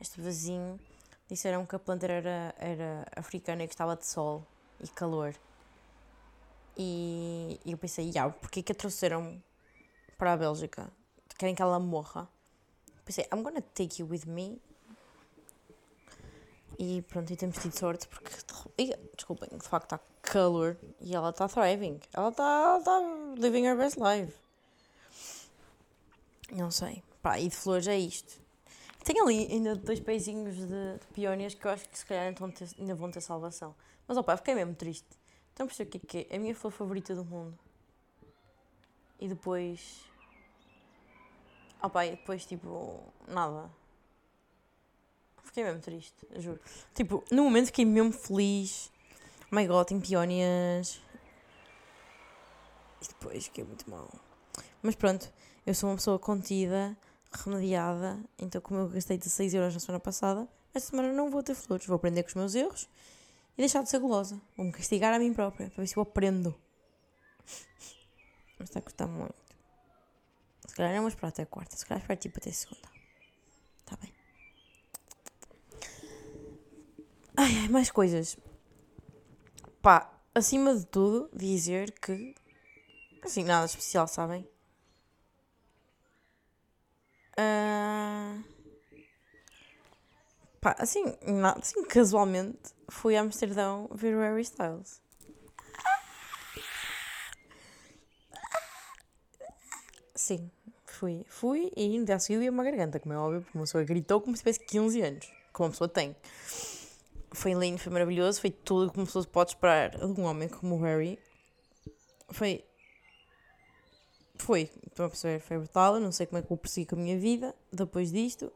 este 0.00 0.20
vasinho, 0.20 0.78
disseram 1.28 1.64
que 1.64 1.74
a 1.74 1.78
planta 1.78 2.06
era, 2.06 2.54
era 2.58 3.06
africana 3.16 3.62
e 3.64 3.68
que 3.68 3.74
estava 3.74 3.96
de 3.96 4.06
sol 4.06 4.46
e 4.80 4.88
calor. 4.88 5.34
E, 6.76 7.60
eu 7.66 7.76
pensei, 7.76 8.06
yeah, 8.06 8.32
porquê 8.32 8.62
que 8.62 8.72
a 8.72 8.74
trouxeram 8.74 9.42
para 10.16 10.32
a 10.32 10.36
Bélgica? 10.36 10.90
Querem 11.36 11.54
que 11.54 11.62
ela 11.62 11.78
morra? 11.78 12.28
Pensei, 13.04 13.26
I'm 13.32 13.42
gonna 13.42 13.62
take 13.62 14.00
you 14.00 14.08
with 14.08 14.26
me. 14.26 14.60
E 16.78 17.02
pronto, 17.02 17.32
e 17.32 17.36
temos 17.36 17.58
tido 17.58 17.76
sorte 17.76 18.06
porque, 18.06 18.30
e, 18.78 18.96
desculpem, 19.16 19.48
de 19.50 19.68
facto 19.68 19.94
está 19.94 20.00
calor 20.22 20.76
e 21.00 21.14
ela 21.14 21.30
está 21.30 21.48
thriving. 21.48 22.00
Ela 22.12 22.28
está 22.28 22.80
tá 22.84 23.00
living 23.36 23.64
her 23.64 23.76
best 23.76 23.98
life. 23.98 24.32
Não 26.52 26.70
sei. 26.70 27.02
Pá, 27.20 27.38
e 27.40 27.48
de 27.48 27.56
flores 27.56 27.88
é 27.88 27.98
isto. 27.98 28.40
Tenho 29.04 29.24
ali 29.24 29.48
ainda 29.50 29.74
dois 29.74 30.00
peizinhos 30.00 30.54
de, 30.54 30.66
de 30.66 31.06
peónias 31.14 31.54
que 31.54 31.66
eu 31.66 31.70
acho 31.70 31.88
que 31.88 31.98
se 31.98 32.06
calhar 32.06 32.32
ter, 32.52 32.68
ainda 32.78 32.94
vão 32.94 33.10
ter 33.10 33.20
salvação. 33.20 33.74
Mas 34.08 34.16
opá, 34.16 34.36
fiquei 34.38 34.54
mesmo 34.54 34.74
triste. 34.74 35.06
Então 35.52 35.66
percebo 35.66 35.88
o 35.88 35.90
que 35.90 35.98
é 35.98 36.24
que 36.24 36.32
é. 36.32 36.36
A 36.36 36.40
minha 36.40 36.54
flor 36.54 36.70
favorita 36.70 37.14
do 37.14 37.24
mundo. 37.24 37.56
E 39.20 39.28
depois. 39.28 40.02
Opá, 41.82 42.06
e 42.06 42.12
depois 42.12 42.46
tipo. 42.46 43.02
Nada. 43.28 43.70
Fiquei 45.44 45.64
mesmo 45.64 45.80
triste, 45.80 46.26
juro. 46.36 46.60
Tipo, 46.94 47.24
no 47.30 47.44
momento 47.44 47.66
fiquei 47.66 47.84
mesmo 47.84 48.12
feliz. 48.12 48.90
Oh 49.50 49.56
my 49.56 49.66
god, 49.66 49.86
tem 49.86 50.00
peónias. 50.00 51.00
E 53.02 53.08
depois 53.08 53.44
fiquei 53.44 53.64
muito 53.64 53.88
mal. 53.90 54.08
Mas 54.82 54.94
pronto, 54.94 55.32
eu 55.66 55.74
sou 55.74 55.88
uma 55.88 55.96
pessoa 55.96 56.18
contida, 56.18 56.96
remediada. 57.32 58.20
Então, 58.38 58.60
como 58.60 58.80
eu 58.80 58.88
gastei 58.88 59.16
16 59.16 59.54
euros 59.54 59.74
na 59.74 59.80
semana 59.80 60.00
passada, 60.00 60.46
esta 60.74 60.90
semana 60.90 61.12
não 61.12 61.30
vou 61.30 61.42
ter 61.42 61.54
flores. 61.54 61.86
Vou 61.86 61.96
aprender 61.96 62.22
com 62.22 62.28
os 62.28 62.34
meus 62.34 62.54
erros 62.54 62.88
e 63.58 63.62
deixar 63.62 63.82
de 63.82 63.90
ser 63.90 63.98
gulosa. 63.98 64.40
Vou-me 64.56 64.70
castigar 64.70 65.12
a 65.12 65.18
mim 65.18 65.34
própria 65.34 65.68
para 65.68 65.82
ver 65.82 65.88
se 65.88 65.96
eu 65.96 66.02
aprendo. 66.04 66.54
Mas 68.56 68.68
está 68.68 68.78
a 68.78 68.82
custar 68.82 69.08
muito. 69.08 69.34
Se 70.68 70.76
calhar 70.76 70.94
não 70.94 71.00
vou 71.00 71.08
esperar 71.08 71.30
até 71.30 71.44
quarta, 71.44 71.76
se 71.76 71.84
calhar 71.84 72.00
espero 72.00 72.20
tipo 72.20 72.38
até 72.38 72.52
segunda. 72.52 72.88
Está 73.80 73.96
bem. 73.96 74.14
Ai, 77.36 77.58
ai, 77.62 77.68
mais 77.68 77.90
coisas. 77.90 78.36
Pá, 79.82 80.08
acima 80.32 80.76
de 80.76 80.86
tudo, 80.86 81.28
dizer 81.34 81.90
que. 81.98 82.34
Assim, 83.24 83.42
nada 83.42 83.66
especial, 83.66 84.06
sabem? 84.06 84.48
Uh, 87.36 88.44
pá, 90.68 90.76
assim, 90.78 91.04
nada, 91.26 91.60
assim, 91.60 91.82
casualmente, 91.84 92.74
fui 92.88 93.16
a 93.16 93.22
Amsterdão 93.22 93.88
ver 93.92 94.14
o 94.14 94.20
Harry 94.20 94.42
Styles. 94.42 95.00
Sim, 100.14 100.50
fui. 100.84 101.24
Fui 101.28 101.72
e 101.76 101.84
ainda 101.84 102.16
a 102.16 102.18
seguir 102.18 102.50
uma 102.50 102.64
garganta, 102.64 102.98
como 103.00 103.14
é 103.14 103.18
óbvio, 103.18 103.42
porque 103.42 103.56
uma 103.56 103.64
pessoa 103.64 103.84
gritou 103.84 104.20
como 104.20 104.36
se 104.36 104.42
tivesse 104.42 104.60
15 104.66 105.00
anos, 105.00 105.32
como 105.52 105.68
uma 105.68 105.70
pessoa 105.70 105.88
tem. 105.88 106.14
Foi 107.32 107.54
lindo, 107.54 107.78
foi 107.78 107.92
maravilhoso, 107.92 108.40
foi 108.40 108.50
tudo 108.50 108.90
como 108.90 109.02
uma 109.02 109.06
pessoa 109.06 109.24
pode 109.26 109.50
esperar 109.50 109.90
de 109.90 110.20
um 110.20 110.24
homem 110.24 110.48
como 110.48 110.76
o 110.76 110.80
Harry. 110.82 111.18
Foi. 112.30 112.64
Foi, 114.36 114.70
estou 114.86 115.06
a 115.06 115.08
perceber, 115.08 115.40
foi 115.40 115.58
brutal. 115.58 115.94
Eu 115.94 116.00
não 116.00 116.12
sei 116.12 116.26
como 116.26 116.38
é 116.38 116.42
que 116.42 116.48
vou 116.48 116.58
prosseguir 116.58 116.88
com 116.88 116.96
a 116.96 116.98
minha 116.98 117.18
vida 117.18 117.54
depois 117.72 118.10
disto. 118.10 118.52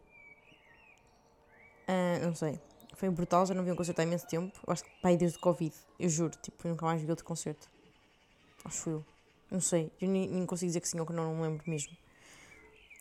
Uh, 1.89 2.25
não 2.27 2.35
sei. 2.35 2.61
Foi 2.95 3.11
brutal, 3.11 3.47
já 3.47 3.55
não 3.55 3.65
vi 3.65 3.73
um 3.73 3.77
concerto 3.77 4.01
há 4.01 4.05
imenso 4.05 4.27
tempo. 4.27 4.59
Acho 4.67 4.85
que 4.85 4.91
pai 5.01 5.17
desde 5.17 5.39
o 5.39 5.41
Covid, 5.41 5.75
eu 5.99 6.09
juro, 6.09 6.37
tipo, 6.41 6.69
nunca 6.69 6.85
mais 6.85 7.03
vi 7.03 7.11
outro 7.11 7.25
concerto. 7.25 7.69
Acho 8.65 8.91
eu. 8.91 9.05
Não 9.51 9.61
sei, 9.61 9.91
eu 10.01 10.09
nem, 10.09 10.29
nem 10.29 10.47
consigo 10.47 10.69
dizer 10.69 10.81
que 10.81 10.89
sim 10.89 11.01
ou 11.01 11.07
que 11.07 11.13
não, 11.13 11.25
não 11.25 11.35
me 11.35 11.43
lembro 11.43 11.69
mesmo. 11.69 11.93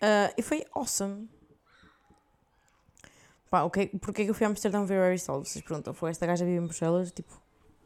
Uh, 0.02 0.34
e 0.38 0.42
foi 0.42 0.66
awesome. 0.74 1.30
Pá, 3.50 3.64
okay, 3.64 3.88
porque 3.88 4.22
é 4.22 4.26
que 4.26 4.32
eu 4.32 4.34
fui 4.34 4.46
a 4.46 4.50
Amsterdão 4.50 4.86
ver 4.86 5.02
Harry 5.02 5.16
Styles? 5.16 5.50
Vocês 5.50 5.64
perguntam, 5.64 5.94
foi 5.94 6.10
esta 6.10 6.26
gaja 6.26 6.46
vive 6.46 6.58
em 6.58 6.66
Bruxelas? 6.66 7.12
Tipo, 7.12 7.40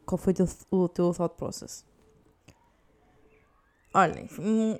qual 0.06 0.16
foi 0.16 0.32
o 0.70 0.88
teu, 0.88 1.06
o 1.06 1.14
thought 1.14 1.36
process? 1.36 1.84
Olhem, 3.92 4.28
hum, 4.38 4.78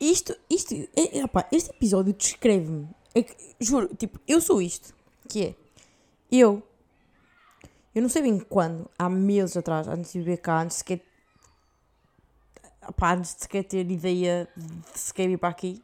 isto, 0.00 0.36
isto, 0.48 0.74
é, 0.96 1.24
opa, 1.24 1.46
este 1.52 1.70
episódio 1.70 2.12
descreve-me 2.12 2.88
É 3.14 3.24
juro, 3.60 3.94
tipo, 3.94 4.18
eu 4.26 4.40
sou 4.40 4.60
isto. 4.60 4.94
Que 5.28 5.46
é. 5.46 5.54
Eu. 6.30 6.62
Eu 7.94 8.02
não 8.02 8.08
sei 8.08 8.22
bem 8.22 8.38
quando, 8.38 8.90
há 8.98 9.08
meses 9.08 9.56
atrás, 9.56 9.86
antes 9.86 10.12
de 10.12 10.18
viver 10.18 10.38
cá, 10.38 10.62
antes 10.62 10.76
de 10.76 10.78
sequer. 10.78 11.00
Pá, 12.96 13.14
antes 13.14 13.34
de 13.34 13.42
sequer 13.42 13.64
ter 13.64 13.90
ideia 13.90 14.48
de 14.56 14.98
sequer 14.98 15.28
vir 15.28 15.38
para 15.38 15.50
aqui. 15.50 15.82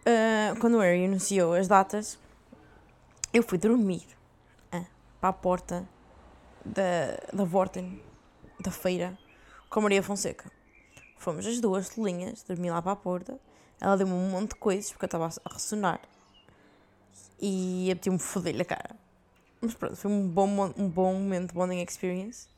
Uh, 0.00 0.58
quando 0.60 0.76
o 0.76 0.80
Harry 0.80 1.04
anunciou 1.04 1.54
as 1.54 1.68
datas, 1.68 2.18
eu 3.32 3.42
fui 3.42 3.58
dormir 3.58 4.04
uh, 4.74 4.84
para 5.20 5.28
a 5.28 5.32
porta 5.32 5.88
da, 6.64 7.16
da 7.32 7.44
Vorten, 7.44 8.02
da 8.58 8.70
feira, 8.70 9.16
com 9.68 9.80
a 9.80 9.82
Maria 9.84 10.02
Fonseca. 10.02 10.50
Fomos 11.16 11.46
as 11.46 11.60
duas 11.60 11.96
linhas, 11.96 12.42
dormi 12.42 12.70
lá 12.70 12.80
para 12.82 12.92
a 12.92 12.96
porta. 12.96 13.38
Ela 13.80 13.96
deu-me 13.96 14.12
um 14.12 14.30
monte 14.30 14.50
de 14.50 14.56
coisas 14.56 14.90
porque 14.90 15.04
eu 15.04 15.06
estava 15.06 15.26
a 15.26 15.52
ressonar. 15.52 16.00
E 17.40 17.90
apetiu-me 17.90 18.18
foder-lhe 18.18 18.62
a 18.62 18.64
cara. 18.64 18.96
Mas 19.60 19.74
pronto, 19.74 19.96
foi 19.96 20.10
um 20.10 20.28
bom, 20.28 20.72
um 20.76 20.88
bom 20.88 21.14
momento, 21.14 21.54
bonding 21.54 21.82
experience. 21.82 22.48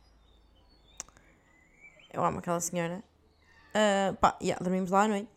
Eu 2.12 2.25
amo 2.25 2.39
aquela 2.39 2.61
senhora. 2.61 3.03
Uh, 3.71 4.15
pá, 4.17 4.37
yeah, 4.43 4.62
dormimos 4.62 4.91
lá 4.91 5.05
à 5.05 5.09
noite. 5.09 5.29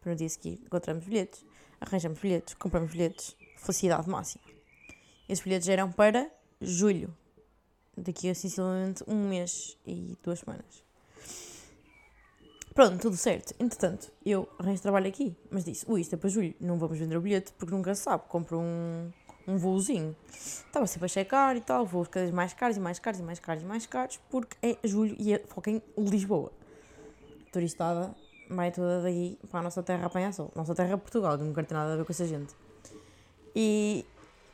Para 0.00 0.12
no 0.12 0.16
dia 0.16 0.28
seguinte 0.28 0.62
encontramos 0.64 1.04
bilhetes, 1.04 1.44
arranjamos 1.80 2.18
bilhetes, 2.18 2.54
compramos 2.54 2.90
bilhetes. 2.90 3.36
Felicidade 3.56 4.08
máxima. 4.08 4.42
Esses 5.28 5.44
bilhetes 5.44 5.68
eram 5.68 5.92
para 5.92 6.28
julho. 6.60 7.16
Daqui 7.96 8.28
a 8.28 8.34
sinceramente 8.34 9.04
um 9.06 9.28
mês 9.28 9.78
e 9.86 10.16
duas 10.22 10.40
semanas. 10.40 10.82
Pronto, 12.74 12.98
tudo 12.98 13.16
certo. 13.16 13.54
Entretanto, 13.60 14.10
eu 14.24 14.48
arranjo 14.58 14.80
trabalho 14.80 15.06
aqui, 15.06 15.36
mas 15.50 15.64
disse, 15.64 15.84
ui, 15.86 16.00
isto 16.00 16.14
é 16.14 16.18
para 16.18 16.30
julho, 16.30 16.54
não 16.58 16.78
vamos 16.78 16.98
vender 16.98 17.16
o 17.16 17.20
bilhete 17.20 17.52
porque 17.58 17.74
nunca 17.74 17.94
se 17.94 18.02
sabe, 18.02 18.24
compro 18.28 18.58
um, 18.58 19.10
um 19.46 19.58
voozinho. 19.58 20.16
Estava 20.30 20.86
sempre 20.86 21.04
a 21.04 21.08
checar 21.08 21.56
e 21.56 21.60
tal, 21.60 21.84
voos 21.84 22.08
cada 22.08 22.24
vez 22.24 22.34
mais 22.34 22.54
caros 22.54 22.78
e 22.78 22.80
mais 22.80 22.98
caros 22.98 23.20
e 23.20 23.22
mais 23.22 23.38
caros 23.38 23.62
e 23.62 23.66
mais 23.66 23.86
caros, 23.86 24.18
porque 24.30 24.56
é 24.62 24.78
julho 24.84 25.14
e 25.18 25.34
é 25.34 25.42
em 25.68 26.04
Lisboa. 26.04 26.50
Turistada 27.52 28.14
vai 28.48 28.70
toda 28.70 29.02
daqui 29.02 29.38
para 29.50 29.60
a 29.60 29.62
nossa 29.62 29.82
terra 29.82 30.06
apanhar 30.06 30.32
sol. 30.32 30.50
Nossa 30.54 30.74
terra 30.74 30.94
é 30.94 30.96
Portugal, 30.96 31.36
não 31.36 31.52
quero 31.52 31.66
ter 31.66 31.74
nada 31.74 31.92
a 31.92 31.96
ver 31.96 32.04
com 32.06 32.12
essa 32.12 32.26
gente. 32.26 32.54
E 33.54 34.06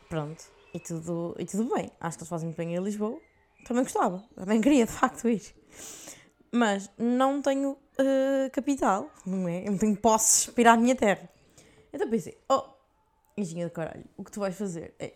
pronto, 0.08 0.44
e 0.74 0.80
tudo, 0.80 1.36
e 1.38 1.44
tudo 1.44 1.72
bem. 1.72 1.90
Acho 2.00 2.18
que 2.18 2.22
eles 2.22 2.28
fazem 2.28 2.46
muito 2.48 2.56
bem 2.56 2.74
em 2.74 2.82
Lisboa. 2.82 3.18
Também 3.64 3.84
gostava, 3.84 4.24
também 4.34 4.60
queria 4.60 4.86
de 4.86 4.92
facto 4.92 5.28
ir. 5.28 5.42
Mas 6.50 6.90
não 6.96 7.42
tenho 7.42 7.72
uh, 7.72 8.50
capital, 8.52 9.10
não 9.26 9.46
é? 9.48 9.66
Eu 9.66 9.72
não 9.72 9.78
tenho 9.78 9.96
posses 9.96 10.46
para 10.46 10.72
à 10.72 10.76
minha 10.76 10.96
terra. 10.96 11.28
Então 11.92 12.08
pensei, 12.08 12.38
oh, 12.48 12.64
engenha 13.36 13.66
de 13.66 13.72
caralho, 13.72 14.04
o 14.16 14.24
que 14.24 14.30
tu 14.30 14.40
vais 14.40 14.56
fazer 14.56 14.94
é. 14.98 15.14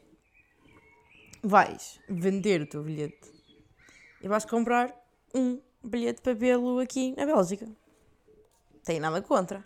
Vais 1.42 1.98
vender 2.08 2.60
o 2.60 2.66
teu 2.66 2.84
bilhete 2.84 3.32
e 4.22 4.28
vais 4.28 4.44
comprar 4.44 4.94
um 5.34 5.60
bilhete 5.82 6.20
para 6.20 6.34
vê-lo 6.34 6.78
aqui 6.78 7.14
na 7.16 7.26
Bélgica. 7.26 7.66
Tenho 8.84 9.00
nada 9.00 9.20
contra. 9.22 9.64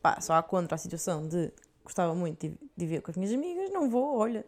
Pá, 0.00 0.20
só 0.20 0.34
há 0.34 0.42
contra 0.42 0.74
a 0.74 0.78
situação 0.78 1.28
de 1.28 1.52
gostava 1.84 2.14
muito 2.14 2.48
de, 2.48 2.56
de 2.76 2.86
ver 2.86 3.02
com 3.02 3.10
as 3.10 3.16
minhas 3.16 3.32
amigas, 3.34 3.70
não 3.70 3.90
vou, 3.90 4.16
olha. 4.16 4.44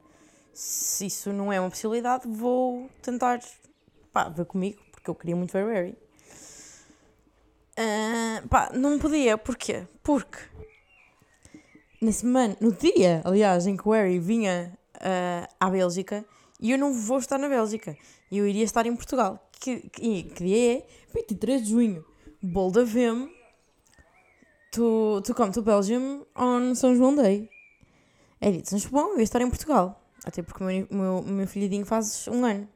Se 0.53 1.07
isso 1.07 1.33
não 1.33 1.53
é 1.53 1.61
uma 1.61 1.69
possibilidade, 1.69 2.29
vou 2.29 2.89
tentar 3.03 3.41
pá, 4.13 4.29
ver 4.29 4.47
comigo, 4.47 4.81
porque 4.93 5.11
eu 5.11 5.15
queria 5.15 5.37
muito 5.37 5.53
ver 5.53 5.67
Barry. 5.67 6.04
Uh, 7.77 8.49
pá, 8.49 8.71
não 8.73 8.99
podia, 8.99 9.37
porquê? 9.37 9.87
Porque 10.03 10.39
na 12.01 12.13
semana, 12.13 12.57
no 12.61 12.71
dia, 12.73 13.23
aliás, 13.25 13.67
em 13.67 13.77
que 13.77 13.89
o 13.89 13.93
Harry 13.93 14.19
vinha 14.19 14.79
uh, 14.97 15.55
à 15.59 15.71
Bélgica, 15.71 16.25
e 16.61 16.71
eu 16.71 16.79
não 16.79 16.93
vou 16.93 17.19
estar 17.19 17.39
na 17.39 17.49
Bélgica, 17.49 17.97
eu 18.31 18.47
iria 18.47 18.65
estar 18.65 18.87
em 18.87 18.95
Portugal. 18.95 19.51
Que, 19.61 19.89
que, 19.89 20.23
que 20.25 20.45
dia 20.45 20.79
é? 20.79 20.87
23 21.15 21.63
de 21.63 21.71
junho. 21.71 22.05
Bold 22.43 22.79
of 22.79 22.99
him 22.99 23.31
to, 24.73 25.23
to 25.25 25.35
come 25.35 25.51
to 25.53 25.63
Belgium 25.63 26.27
on 26.37 26.75
São 26.75 26.95
João 26.95 27.17
Day. 27.17 27.49
É 28.41 28.51
dito, 28.51 28.69
São 28.69 28.79
João, 28.79 29.13
eu 29.13 29.19
ia 29.19 29.25
estar 29.25 29.41
em 29.41 29.49
Portugal. 29.49 30.01
Até 30.25 30.43
porque 30.43 30.63
o 30.63 30.67
meu, 30.67 30.87
meu, 30.91 31.23
meu 31.23 31.47
filhadinho 31.47 31.87
faz 31.87 32.29
um 32.29 32.45
ano. 32.45 32.69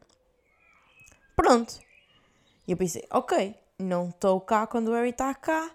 Pronto. 1.37 1.79
E 2.67 2.73
eu 2.73 2.77
pensei, 2.77 3.05
ok, 3.11 3.55
não 3.79 4.09
estou 4.09 4.41
cá 4.41 4.67
quando 4.67 4.89
o 4.89 4.95
Harry 4.95 5.11
está 5.11 5.35
cá, 5.35 5.71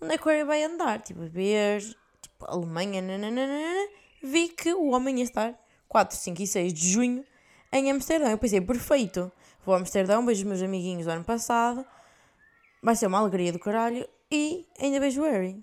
onde 0.00 0.14
é 0.14 0.18
que 0.18 0.26
o 0.26 0.30
Harry 0.30 0.44
vai 0.44 0.62
andar? 0.62 1.00
Tipo, 1.00 1.22
ver, 1.22 1.80
tipo, 2.22 2.46
Alemanha, 2.46 3.02
nananana. 3.02 3.88
Vi 4.22 4.48
que 4.48 4.72
o 4.72 4.90
homem 4.90 5.18
ia 5.18 5.24
estar 5.24 5.58
4, 5.88 6.16
5 6.16 6.42
e 6.42 6.46
6 6.46 6.72
de 6.72 6.88
junho 6.88 7.24
em 7.72 7.90
Amsterdão. 7.90 8.30
Eu 8.30 8.38
pensei, 8.38 8.60
perfeito, 8.60 9.32
vou 9.64 9.74
a 9.74 9.78
Amsterdão, 9.78 10.24
beijo 10.24 10.42
os 10.42 10.48
meus 10.48 10.62
amiguinhos 10.62 11.06
do 11.06 11.10
ano 11.10 11.24
passado, 11.24 11.84
vai 12.82 12.94
ser 12.94 13.06
uma 13.06 13.18
alegria 13.18 13.52
do 13.52 13.58
caralho 13.58 14.08
e 14.30 14.66
ainda 14.78 15.00
beijo 15.00 15.22
o 15.22 15.24
Harry. 15.24 15.62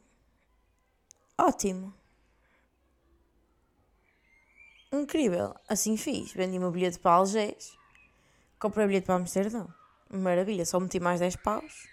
Ótimo. 1.38 1.94
Incrível. 4.92 5.54
Assim 5.68 5.96
fiz. 5.98 6.32
Vendi 6.32 6.58
o 6.58 6.62
meu 6.62 6.72
bilhete 6.72 7.00
para 7.00 7.12
Algés. 7.12 7.78
Comprei 8.60 8.86
o 8.86 8.88
bilhete 8.88 9.06
para 9.06 9.16
Amsterdão. 9.16 9.77
Maravilha, 10.10 10.66
só 10.66 10.80
meti 10.80 11.00
mais 11.00 11.20
10 11.20 11.36
paus. 11.38 11.88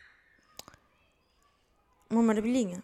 Uma 2.09 2.23
maravilhinha. 2.23 2.83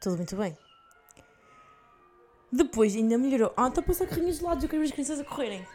Tudo 0.00 0.16
muito 0.16 0.36
bem. 0.36 0.56
Depois 2.52 2.94
ainda 2.94 3.16
melhorou. 3.16 3.52
Ah, 3.56 3.68
está 3.68 3.80
a 3.80 3.84
passar 3.84 4.06
carrinhos 4.06 4.38
de 4.38 4.44
lado, 4.44 4.64
eu 4.64 4.68
quero 4.68 4.80
ver 4.80 4.88
as 4.88 4.92
crianças 4.92 5.20
a 5.20 5.24
correrem. 5.24 5.66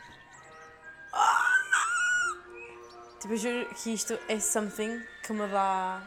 Tipo, 3.20 3.34
eu 3.34 3.38
juro 3.38 3.76
que 3.76 3.94
isto 3.94 4.18
é 4.30 4.40
something 4.40 5.04
que 5.24 5.34
me 5.34 5.46
dá 5.48 6.02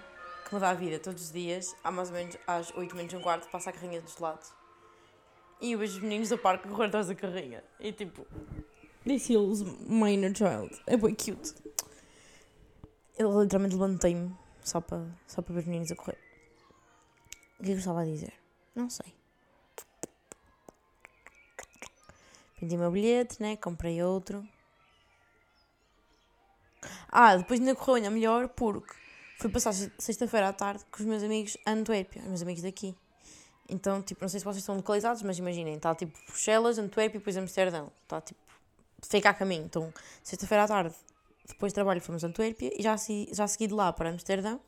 que 0.48 0.54
me 0.54 0.60
dá 0.60 0.70
a 0.70 0.74
vida 0.74 0.98
todos 0.98 1.24
os 1.24 1.32
dias, 1.32 1.74
há 1.82 1.90
mais 1.90 2.08
ou 2.08 2.14
menos 2.14 2.36
às 2.46 2.74
8 2.74 2.94
menos 2.94 3.12
um 3.14 3.20
quarto, 3.20 3.48
passa 3.48 3.70
a 3.70 3.72
carrinha 3.72 4.00
dos 4.00 4.18
lados. 4.18 4.52
E 5.60 5.72
eu 5.72 5.78
vejo 5.78 5.96
os 5.96 6.02
meninos 6.02 6.28
do 6.28 6.38
parque 6.38 6.68
correr 6.68 6.86
atrás 6.86 7.06
da 7.08 7.14
carrinha. 7.14 7.62
E 7.78 7.92
tipo, 7.92 8.26
This 9.04 9.28
heals 9.28 9.62
my 9.88 10.12
inner 10.12 10.34
child. 10.34 10.70
É 10.86 10.96
bem 10.96 11.14
cute. 11.14 11.54
Eu 13.18 13.42
literalmente 13.42 13.74
levantei-me 13.74 14.34
só 14.62 14.80
para 14.80 15.04
só 15.26 15.42
para 15.42 15.54
ver 15.54 15.60
os 15.60 15.66
meninos 15.66 15.90
a 15.90 15.96
correr. 15.96 16.18
O 17.58 17.64
que 17.64 17.64
é 17.64 17.66
que 17.66 17.72
eu 17.72 17.78
estava 17.78 18.02
a 18.02 18.04
dizer? 18.04 18.32
Não 18.74 18.88
sei. 18.88 19.12
Vendi 22.60 22.76
o 22.76 22.78
meu 22.78 22.92
bilhete, 22.92 23.42
né? 23.42 23.56
Comprei 23.56 24.02
outro. 24.02 24.46
Ah, 27.10 27.36
depois 27.36 27.58
ainda 27.58 27.74
correu 27.74 27.96
ainda 27.96 28.10
melhor 28.10 28.48
porque 28.48 28.94
fui 29.38 29.50
passar 29.50 29.72
sexta-feira 29.98 30.48
à 30.48 30.52
tarde 30.52 30.84
com 30.90 31.00
os 31.00 31.06
meus 31.06 31.22
amigos 31.22 31.56
Antuérpia, 31.66 32.22
os 32.22 32.28
meus 32.28 32.42
amigos 32.42 32.62
daqui. 32.62 32.96
Então, 33.68 34.02
tipo, 34.02 34.20
não 34.22 34.28
sei 34.28 34.40
se 34.40 34.44
vocês 34.44 34.62
estão 34.62 34.76
localizados, 34.76 35.22
mas 35.22 35.38
imaginem, 35.38 35.74
está 35.74 35.94
tipo 35.94 36.16
Bruxelas, 36.26 36.78
Antuérpia 36.78 37.16
e 37.16 37.20
depois 37.20 37.36
Amsterdão. 37.36 37.90
Está 38.02 38.20
tipo 38.20 38.40
fica 39.08 39.30
a 39.30 39.34
caminho. 39.34 39.64
Então, 39.64 39.92
sexta-feira 40.22 40.64
à 40.64 40.68
tarde, 40.68 40.94
depois 41.46 41.72
do 41.72 41.74
trabalho, 41.74 42.00
fomos 42.00 42.24
a 42.24 42.28
Antuérpia 42.28 42.72
e 42.78 42.82
já, 42.82 42.96
já 43.32 43.46
segui 43.46 43.66
de 43.66 43.74
lá 43.74 43.92
para 43.92 44.10
Amsterdão. 44.10 44.60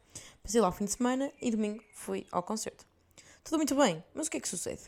Passei 0.43 0.61
lá 0.61 0.69
o 0.69 0.73
fim 0.73 0.85
de 0.85 0.93
semana 0.93 1.33
e 1.41 1.51
domingo 1.51 1.83
fui 1.95 2.27
ao 2.31 2.43
concerto. 2.43 2.87
Tudo 3.43 3.59
muito 3.59 3.75
bem, 3.75 4.03
mas 4.15 4.27
o 4.27 4.31
que 4.31 4.39
é 4.39 4.41
que 4.41 4.49
sucede? 4.49 4.83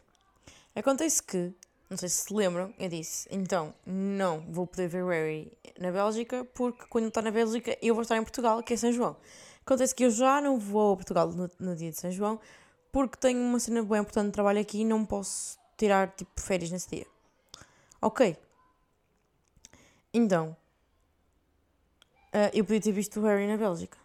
Acontece 0.75 1.23
que, 1.23 1.53
não 1.88 1.97
sei 1.97 2.09
se 2.09 2.25
se 2.25 2.35
lembram, 2.35 2.73
eu 2.79 2.88
disse, 2.88 3.29
então 3.31 3.75
não 3.87 4.41
vou 4.50 4.67
poder 4.67 4.88
ver 4.88 5.05
Harry 5.05 5.53
na 5.79 5.91
Bélgica 5.91 6.45
porque 6.55 6.85
quando 6.88 7.09
está 7.09 7.23
na 7.23 7.31
Bélgica 7.31 7.76
eu 7.81 7.95
vou 7.95 8.03
estar 8.03 8.17
em 8.17 8.23
Portugal, 8.23 8.62
que 8.62 8.75
é 8.75 8.76
São 8.76 8.93
João. 8.93 9.17
Acontece 9.65 9.95
que 9.95 10.05
eu 10.05 10.11
já 10.11 10.41
não 10.41 10.59
vou 10.59 10.93
a 10.93 10.97
Portugal 10.97 11.29
no, 11.29 11.50
no 11.59 11.75
dia 11.75 11.91
de 11.91 11.99
São 11.99 12.11
João 12.11 12.38
porque 12.93 13.17
tenho 13.19 13.41
uma 13.41 13.59
cena 13.59 13.83
bem 13.83 14.00
importante 14.00 14.26
de 14.26 14.33
trabalho 14.33 14.61
aqui 14.61 14.81
e 14.81 14.85
não 14.85 15.05
posso 15.05 15.59
tirar 15.76 16.15
tipo 16.15 16.41
férias 16.41 16.71
nesse 16.71 16.88
dia. 16.88 17.07
Ok, 18.00 18.37
então, 20.17 20.57
uh, 22.33 22.51
eu 22.55 22.65
podia 22.65 22.81
ter 22.81 22.93
visto 22.93 23.21
o 23.21 23.25
Harry 23.25 23.47
na 23.47 23.59
Bélgica. 23.59 23.99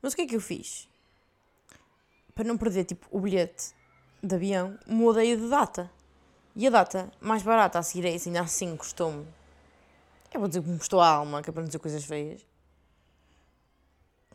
Mas 0.00 0.14
o 0.14 0.16
que 0.16 0.22
é 0.22 0.26
que 0.26 0.36
eu 0.36 0.40
fiz? 0.40 0.88
Para 2.34 2.44
não 2.44 2.56
perder 2.56 2.84
tipo, 2.84 3.06
o 3.10 3.20
bilhete 3.20 3.74
de 4.22 4.34
avião, 4.34 4.78
mudei 4.86 5.36
de 5.36 5.48
data. 5.50 5.90
E 6.54 6.66
a 6.66 6.70
data 6.70 7.12
mais 7.20 7.42
barata 7.42 7.78
a 7.78 7.82
seguir 7.82 8.06
é 8.06 8.14
esse, 8.14 8.30
ainda 8.30 8.40
assim 8.40 8.74
custou-me. 8.74 9.26
Eu 10.32 10.40
vou 10.40 10.48
dizer 10.48 10.62
que 10.62 10.68
me 10.70 10.78
custou 10.78 10.98
a 11.02 11.08
alma, 11.08 11.42
que 11.42 11.50
é 11.50 11.52
para 11.52 11.60
não 11.60 11.68
dizer 11.68 11.78
coisas 11.78 12.02
feias. 12.02 12.46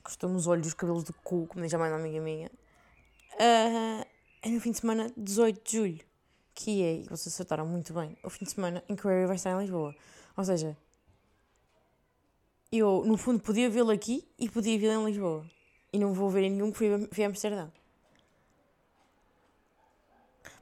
Custou-me 0.03 0.35
os 0.35 0.45
olhos, 0.45 0.67
os 0.67 0.75
cabelos 0.75 1.03
do 1.03 1.13
cu, 1.23 1.47
como 1.47 1.63
diz 1.63 1.73
a 1.73 1.77
da 1.77 1.95
amiga 1.95 2.21
minha. 2.21 2.51
Uh, 3.33 4.05
é 4.43 4.49
no 4.49 4.59
fim 4.61 4.69
de 4.69 4.77
semana 4.77 5.11
18 5.17 5.63
de 5.63 5.77
julho. 5.77 5.99
Que 6.53 6.83
é, 6.83 6.93
e 6.97 7.03
vocês 7.05 7.33
acertaram 7.33 7.65
muito 7.65 7.93
bem, 7.93 8.15
o 8.23 8.29
fim 8.29 8.45
de 8.45 8.51
semana 8.51 8.83
em 8.87 8.95
que 8.95 9.07
o 9.07 9.09
Harry 9.09 9.25
vai 9.25 9.35
estar 9.35 9.51
em 9.51 9.59
Lisboa. 9.59 9.95
Ou 10.35 10.43
seja, 10.43 10.77
eu 12.71 13.03
no 13.05 13.17
fundo 13.17 13.41
podia 13.41 13.69
vê-lo 13.69 13.91
aqui 13.91 14.25
e 14.39 14.49
podia 14.49 14.79
vê-lo 14.79 15.01
em 15.01 15.11
Lisboa. 15.11 15.45
E 15.91 15.99
não 15.99 16.13
vou 16.13 16.29
ver 16.29 16.43
em 16.43 16.51
nenhum 16.51 16.71
que 16.71 16.77
fui, 16.77 17.23
a 17.23 17.27
Amsterdão. 17.27 17.71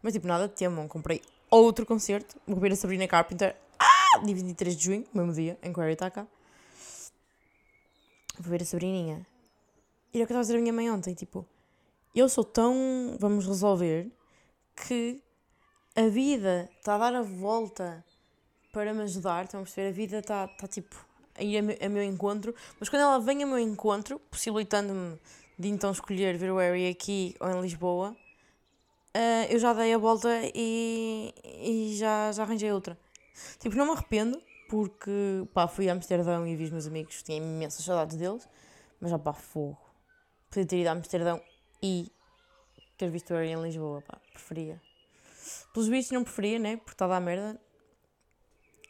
Mas 0.01 0.13
tipo, 0.13 0.27
nada 0.27 0.47
de 0.47 0.55
temam. 0.55 0.88
Comprei 0.88 1.21
outro 1.51 1.85
concerto. 1.85 2.35
Vou 2.47 2.59
ver 2.59 2.71
a 2.71 2.75
Sabrina 2.75 3.07
Carpenter. 3.07 3.55
Ah! 3.77 4.19
Dia 4.23 4.35
23 4.35 4.75
de 4.75 4.83
junho, 4.83 5.05
mesmo 5.13 5.33
dia, 5.33 5.57
em 5.61 5.71
está 5.91 6.09
cá. 6.09 6.25
Vou 8.39 8.49
ver 8.49 8.63
a 8.63 8.65
Sabrininha. 8.65 9.25
E 10.11 10.17
era 10.17 10.23
o 10.23 10.27
que 10.27 10.33
eu 10.33 10.39
estava 10.39 10.39
a 10.39 10.41
dizer 10.41 10.57
a 10.57 10.61
minha 10.61 10.73
mãe 10.73 10.89
ontem. 10.89 11.13
Tipo, 11.13 11.45
eu 12.15 12.27
sou 12.27 12.43
tão. 12.43 13.17
Vamos 13.19 13.45
resolver. 13.45 14.11
Que 14.75 15.21
a 15.95 16.07
vida 16.07 16.69
está 16.79 16.95
a 16.95 16.97
dar 16.97 17.15
a 17.15 17.21
volta 17.21 18.03
para 18.71 18.93
me 18.93 19.03
ajudar. 19.03 19.45
Estão 19.45 19.61
a 19.61 19.63
perceber? 19.63 19.89
A 19.89 19.91
vida 19.91 20.19
está, 20.19 20.45
está 20.45 20.67
tipo 20.67 20.95
a 21.35 21.43
ir 21.43 21.57
a 21.57 21.61
meu, 21.61 21.77
a 21.81 21.89
meu 21.89 22.03
encontro. 22.03 22.53
Mas 22.79 22.89
quando 22.89 23.03
ela 23.03 23.19
vem 23.19 23.43
a 23.43 23.45
meu 23.45 23.59
encontro, 23.59 24.19
possibilitando-me 24.31 25.17
de 25.57 25.67
então 25.67 25.91
escolher 25.91 26.38
ver 26.38 26.51
o 26.51 26.57
Harry 26.57 26.89
aqui 26.89 27.35
ou 27.39 27.49
em 27.49 27.61
Lisboa, 27.61 28.15
uh, 29.15 29.51
eu 29.51 29.59
já 29.59 29.73
dei 29.73 29.93
a 29.93 29.97
volta 29.97 30.29
e, 30.53 31.33
e 31.43 31.95
já, 31.97 32.31
já 32.31 32.43
arranjei 32.43 32.71
outra. 32.71 32.97
Tipo, 33.59 33.75
não 33.75 33.85
me 33.85 33.91
arrependo, 33.91 34.41
porque 34.69 35.11
pá, 35.53 35.67
fui 35.67 35.89
a 35.89 35.93
Amsterdão 35.93 36.45
e 36.47 36.55
vi 36.55 36.65
os 36.65 36.71
meus 36.71 36.88
amigos, 36.88 37.23
tinha 37.23 37.38
imensas 37.38 37.83
saudades 37.83 38.17
deles, 38.17 38.47
mas 38.99 39.11
já 39.11 39.19
pá, 39.19 39.33
fogo. 39.33 39.77
Podia 40.49 40.65
ter 40.65 40.79
ido 40.79 40.89
a 40.89 40.91
Amsterdão 40.93 41.41
e 41.81 42.11
ter 42.97 43.09
visto 43.09 43.31
o 43.31 43.33
Harry 43.33 43.51
em 43.51 43.61
Lisboa, 43.61 44.01
pá, 44.01 44.17
preferia. 44.33 44.81
Pelos 45.73 45.88
vistos 45.88 46.11
não 46.11 46.23
preferia, 46.23 46.59
né? 46.59 46.77
Porque 46.77 46.91
está 46.91 47.05
a 47.05 47.09
dar 47.09 47.21
merda. 47.21 47.59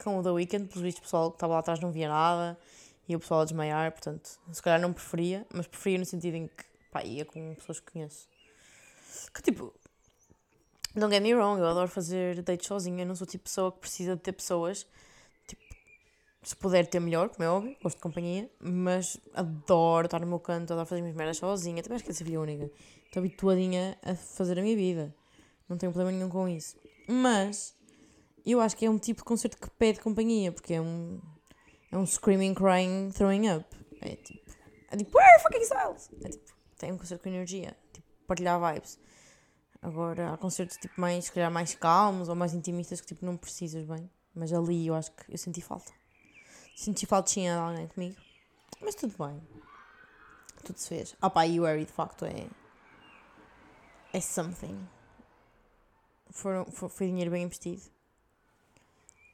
Com 0.03 0.17
o 0.17 0.23
The 0.23 0.31
Weeknd, 0.31 0.67
pelos 0.67 0.81
vistos 0.81 0.99
o 0.99 1.03
pessoal 1.03 1.31
que 1.31 1.35
estava 1.35 1.53
lá 1.53 1.59
atrás 1.59 1.79
não 1.79 1.91
via 1.91 2.07
nada 2.07 2.57
e 3.07 3.15
o 3.15 3.19
pessoal 3.19 3.41
a 3.41 3.43
desmaiar, 3.43 3.91
portanto, 3.91 4.39
se 4.51 4.61
calhar 4.61 4.79
não 4.79 4.93
preferia, 4.93 5.45
mas 5.53 5.67
preferia 5.67 5.97
no 5.97 6.05
sentido 6.05 6.35
em 6.35 6.47
que, 6.47 6.63
pá, 6.91 7.03
ia 7.03 7.25
com 7.25 7.55
pessoas 7.55 7.79
que 7.79 7.91
conheço. 7.91 8.27
Que 9.33 9.41
tipo, 9.41 9.73
don't 10.95 11.13
get 11.13 11.21
me 11.21 11.33
wrong, 11.33 11.59
eu 11.59 11.67
adoro 11.67 11.87
fazer 11.87 12.41
dates 12.43 12.67
sozinha, 12.67 13.03
não 13.03 13.15
sou 13.15 13.25
tipo 13.25 13.45
pessoa 13.45 13.71
que 13.71 13.79
precisa 13.79 14.15
de 14.15 14.21
ter 14.21 14.31
pessoas, 14.31 14.85
tipo, 15.47 15.61
se 16.43 16.55
puder 16.55 16.85
ter 16.87 16.99
melhor, 16.99 17.29
como 17.29 17.43
é 17.43 17.49
óbvio, 17.49 17.75
gosto 17.81 17.97
de 17.97 18.01
companhia, 18.03 18.49
mas 18.59 19.17
adoro 19.33 20.05
estar 20.05 20.19
no 20.19 20.27
meu 20.27 20.39
canto, 20.39 20.71
adoro 20.71 20.87
fazer 20.87 21.01
minhas 21.01 21.17
merdas 21.17 21.37
sozinha, 21.37 21.81
também 21.81 21.95
acho 21.95 22.05
que 22.05 22.11
é 22.11 22.13
filha 22.13 22.39
única, 22.39 22.71
estou 23.05 23.21
habituadinha 23.21 23.97
a 24.03 24.15
fazer 24.15 24.59
a 24.59 24.61
minha 24.61 24.75
vida, 24.75 25.13
não 25.67 25.77
tenho 25.77 25.91
problema 25.91 26.15
nenhum 26.15 26.29
com 26.29 26.47
isso. 26.47 26.77
Mas, 27.07 27.75
eu 28.51 28.61
acho 28.61 28.75
que 28.75 28.85
é 28.85 28.89
um 28.89 28.97
tipo 28.97 29.19
de 29.19 29.25
concerto 29.25 29.57
que 29.57 29.69
pede 29.71 29.99
companhia, 29.99 30.51
porque 30.51 30.73
é 30.73 30.81
um 30.81 31.21
é 31.91 31.97
um 31.97 32.05
screaming, 32.05 32.53
crying, 32.53 33.11
throwing 33.11 33.49
up. 33.49 33.65
É 34.01 34.15
tipo, 34.15 34.51
é 34.91 34.97
tipo, 34.97 35.17
where 35.17 35.39
fucking 35.41 35.61
styles? 35.61 36.09
É 36.23 36.29
tipo, 36.29 36.53
tem 36.77 36.91
um 36.91 36.97
concerto 36.97 37.23
com 37.23 37.29
energia, 37.29 37.75
tipo, 37.93 38.07
partilhar 38.27 38.59
vibes. 38.59 38.99
Agora, 39.81 40.33
há 40.33 40.37
concertos 40.37 40.77
tipo 40.77 40.99
mais, 40.99 41.25
se 41.25 41.31
calhar, 41.31 41.51
mais 41.51 41.73
calmos 41.73 42.29
ou 42.29 42.35
mais 42.35 42.53
intimistas 42.53 43.01
que 43.01 43.07
tipo 43.07 43.25
não 43.25 43.37
precisas 43.37 43.85
bem. 43.85 44.09
Mas 44.35 44.53
ali 44.53 44.87
eu 44.87 44.95
acho 44.95 45.11
que 45.11 45.33
eu 45.33 45.37
senti 45.37 45.61
falta. 45.61 45.91
Senti 46.75 47.05
falta 47.05 47.31
de 47.31 47.47
alguém 47.47 47.87
comigo. 47.87 48.15
Mas 48.81 48.95
tudo 48.95 49.15
bem. 49.17 49.41
Tudo 50.63 50.77
se 50.77 50.89
fez. 50.89 51.15
Ah 51.21 51.29
pá, 51.29 51.45
e 51.47 51.59
o 51.59 51.63
Harry 51.63 51.85
de 51.85 51.91
facto 51.91 52.25
é. 52.25 52.47
É 54.11 54.21
something. 54.21 54.87
Foram, 56.29 56.65
foi, 56.65 56.89
foi 56.89 57.07
dinheiro 57.07 57.31
bem 57.31 57.43
investido 57.43 57.81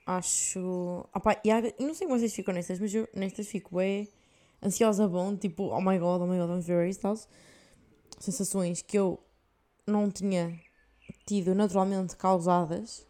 acho. 0.06 1.08
Opa, 1.14 1.40
e 1.44 1.52
há, 1.52 1.62
não 1.80 1.94
sei 1.94 2.08
como 2.08 2.20
vocês 2.20 2.34
ficam 2.34 2.54
nestas, 2.54 2.80
mas 2.80 2.94
eu 2.94 3.08
nestas 3.14 3.48
fico 3.48 3.76
bem 3.78 4.08
ansiosa, 4.64 5.08
bom, 5.08 5.36
tipo, 5.36 5.64
oh 5.64 5.82
my 5.82 5.98
god, 5.98 6.22
oh 6.22 6.28
my 6.28 6.38
god, 6.38 6.48
vamos 6.48 6.66
ver 6.66 6.88
isso, 6.88 7.02
tal. 7.02 7.16
Sensações 8.20 8.82
que 8.82 8.98
eu 8.98 9.20
não 9.86 10.10
tinha 10.10 10.60
tido 11.26 11.54
naturalmente 11.54 12.16
causadas, 12.16 13.06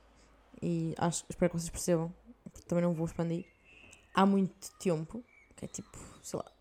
e 0.61 0.93
acho, 0.97 1.25
espero 1.29 1.51
que 1.51 1.59
vocês 1.59 1.69
percebam, 1.69 2.13
porque 2.51 2.67
também 2.67 2.83
não 2.83 2.93
vou 2.93 3.05
expandir, 3.05 3.45
há 4.13 4.25
muito 4.25 4.71
tempo, 4.79 5.23
que 5.55 5.65
é 5.65 5.67
tipo, 5.67 5.97
sei 6.21 6.39
lá, 6.39 6.51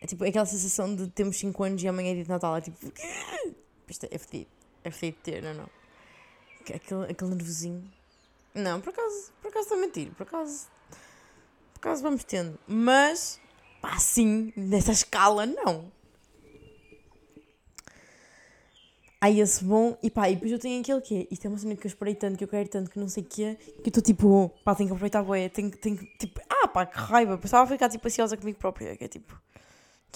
é 0.00 0.06
tipo 0.06 0.24
aquela 0.24 0.46
sensação 0.46 0.94
de 0.94 1.08
termos 1.08 1.36
5 1.38 1.62
anos 1.64 1.82
e 1.82 1.88
amanhã 1.88 2.10
é 2.10 2.14
dia 2.14 2.24
de 2.24 2.30
Natal, 2.30 2.56
é 2.56 2.60
tipo, 2.60 2.78
isto 3.88 4.06
é 4.10 4.18
fedido, 4.18 4.50
é 4.82 4.90
fedido 4.90 5.18
ter, 5.22 5.42
não, 5.42 5.54
não. 5.54 5.70
Aquele, 6.60 7.10
aquele 7.10 7.30
nervosinho 7.34 7.90
não, 8.58 8.80
por 8.80 8.90
acaso, 8.90 9.32
por 9.40 9.48
acaso 9.48 9.64
estou 9.64 9.78
a 9.78 9.80
mentir, 9.80 10.12
por 10.12 10.24
acaso, 10.24 10.66
por 11.74 11.78
acaso 11.78 12.02
vamos 12.02 12.24
tendo. 12.24 12.58
Mas, 12.66 13.40
pá, 13.80 13.98
sim, 13.98 14.52
nessa 14.56 14.92
escala, 14.92 15.46
não. 15.46 15.90
Aí 19.20 19.40
esse 19.40 19.64
bom, 19.64 19.98
e 20.00 20.10
pá, 20.10 20.28
e 20.30 20.34
depois 20.34 20.52
eu 20.52 20.60
tenho 20.60 20.80
aquele 20.80 21.00
que 21.00 21.22
é, 21.22 21.28
isto 21.28 21.44
é 21.44 21.48
uma 21.48 21.58
cena 21.58 21.74
que 21.74 21.84
eu 21.84 21.88
esperei 21.88 22.14
tanto, 22.14 22.38
que 22.38 22.44
eu 22.44 22.48
quero 22.48 22.68
tanto, 22.68 22.88
que 22.88 23.00
não 23.00 23.08
sei 23.08 23.24
o 23.24 23.26
que 23.26 23.42
é, 23.42 23.54
que 23.56 23.86
eu 23.86 23.88
estou 23.88 24.02
tipo, 24.02 24.48
pá, 24.62 24.76
tenho 24.76 24.88
que 24.88 24.92
aproveitar 24.92 25.20
a 25.20 25.22
boia, 25.24 25.50
tenho, 25.50 25.70
tenho 25.72 25.98
que, 25.98 26.06
tipo, 26.18 26.40
ah 26.48 26.68
pá, 26.68 26.86
que 26.86 26.96
raiva, 26.96 27.40
estava 27.42 27.64
a 27.64 27.66
ficar 27.66 27.88
tipo 27.88 28.06
ansiosa 28.06 28.36
comigo 28.36 28.58
própria, 28.58 28.96
que 28.96 29.04
é 29.04 29.08
tipo, 29.08 29.40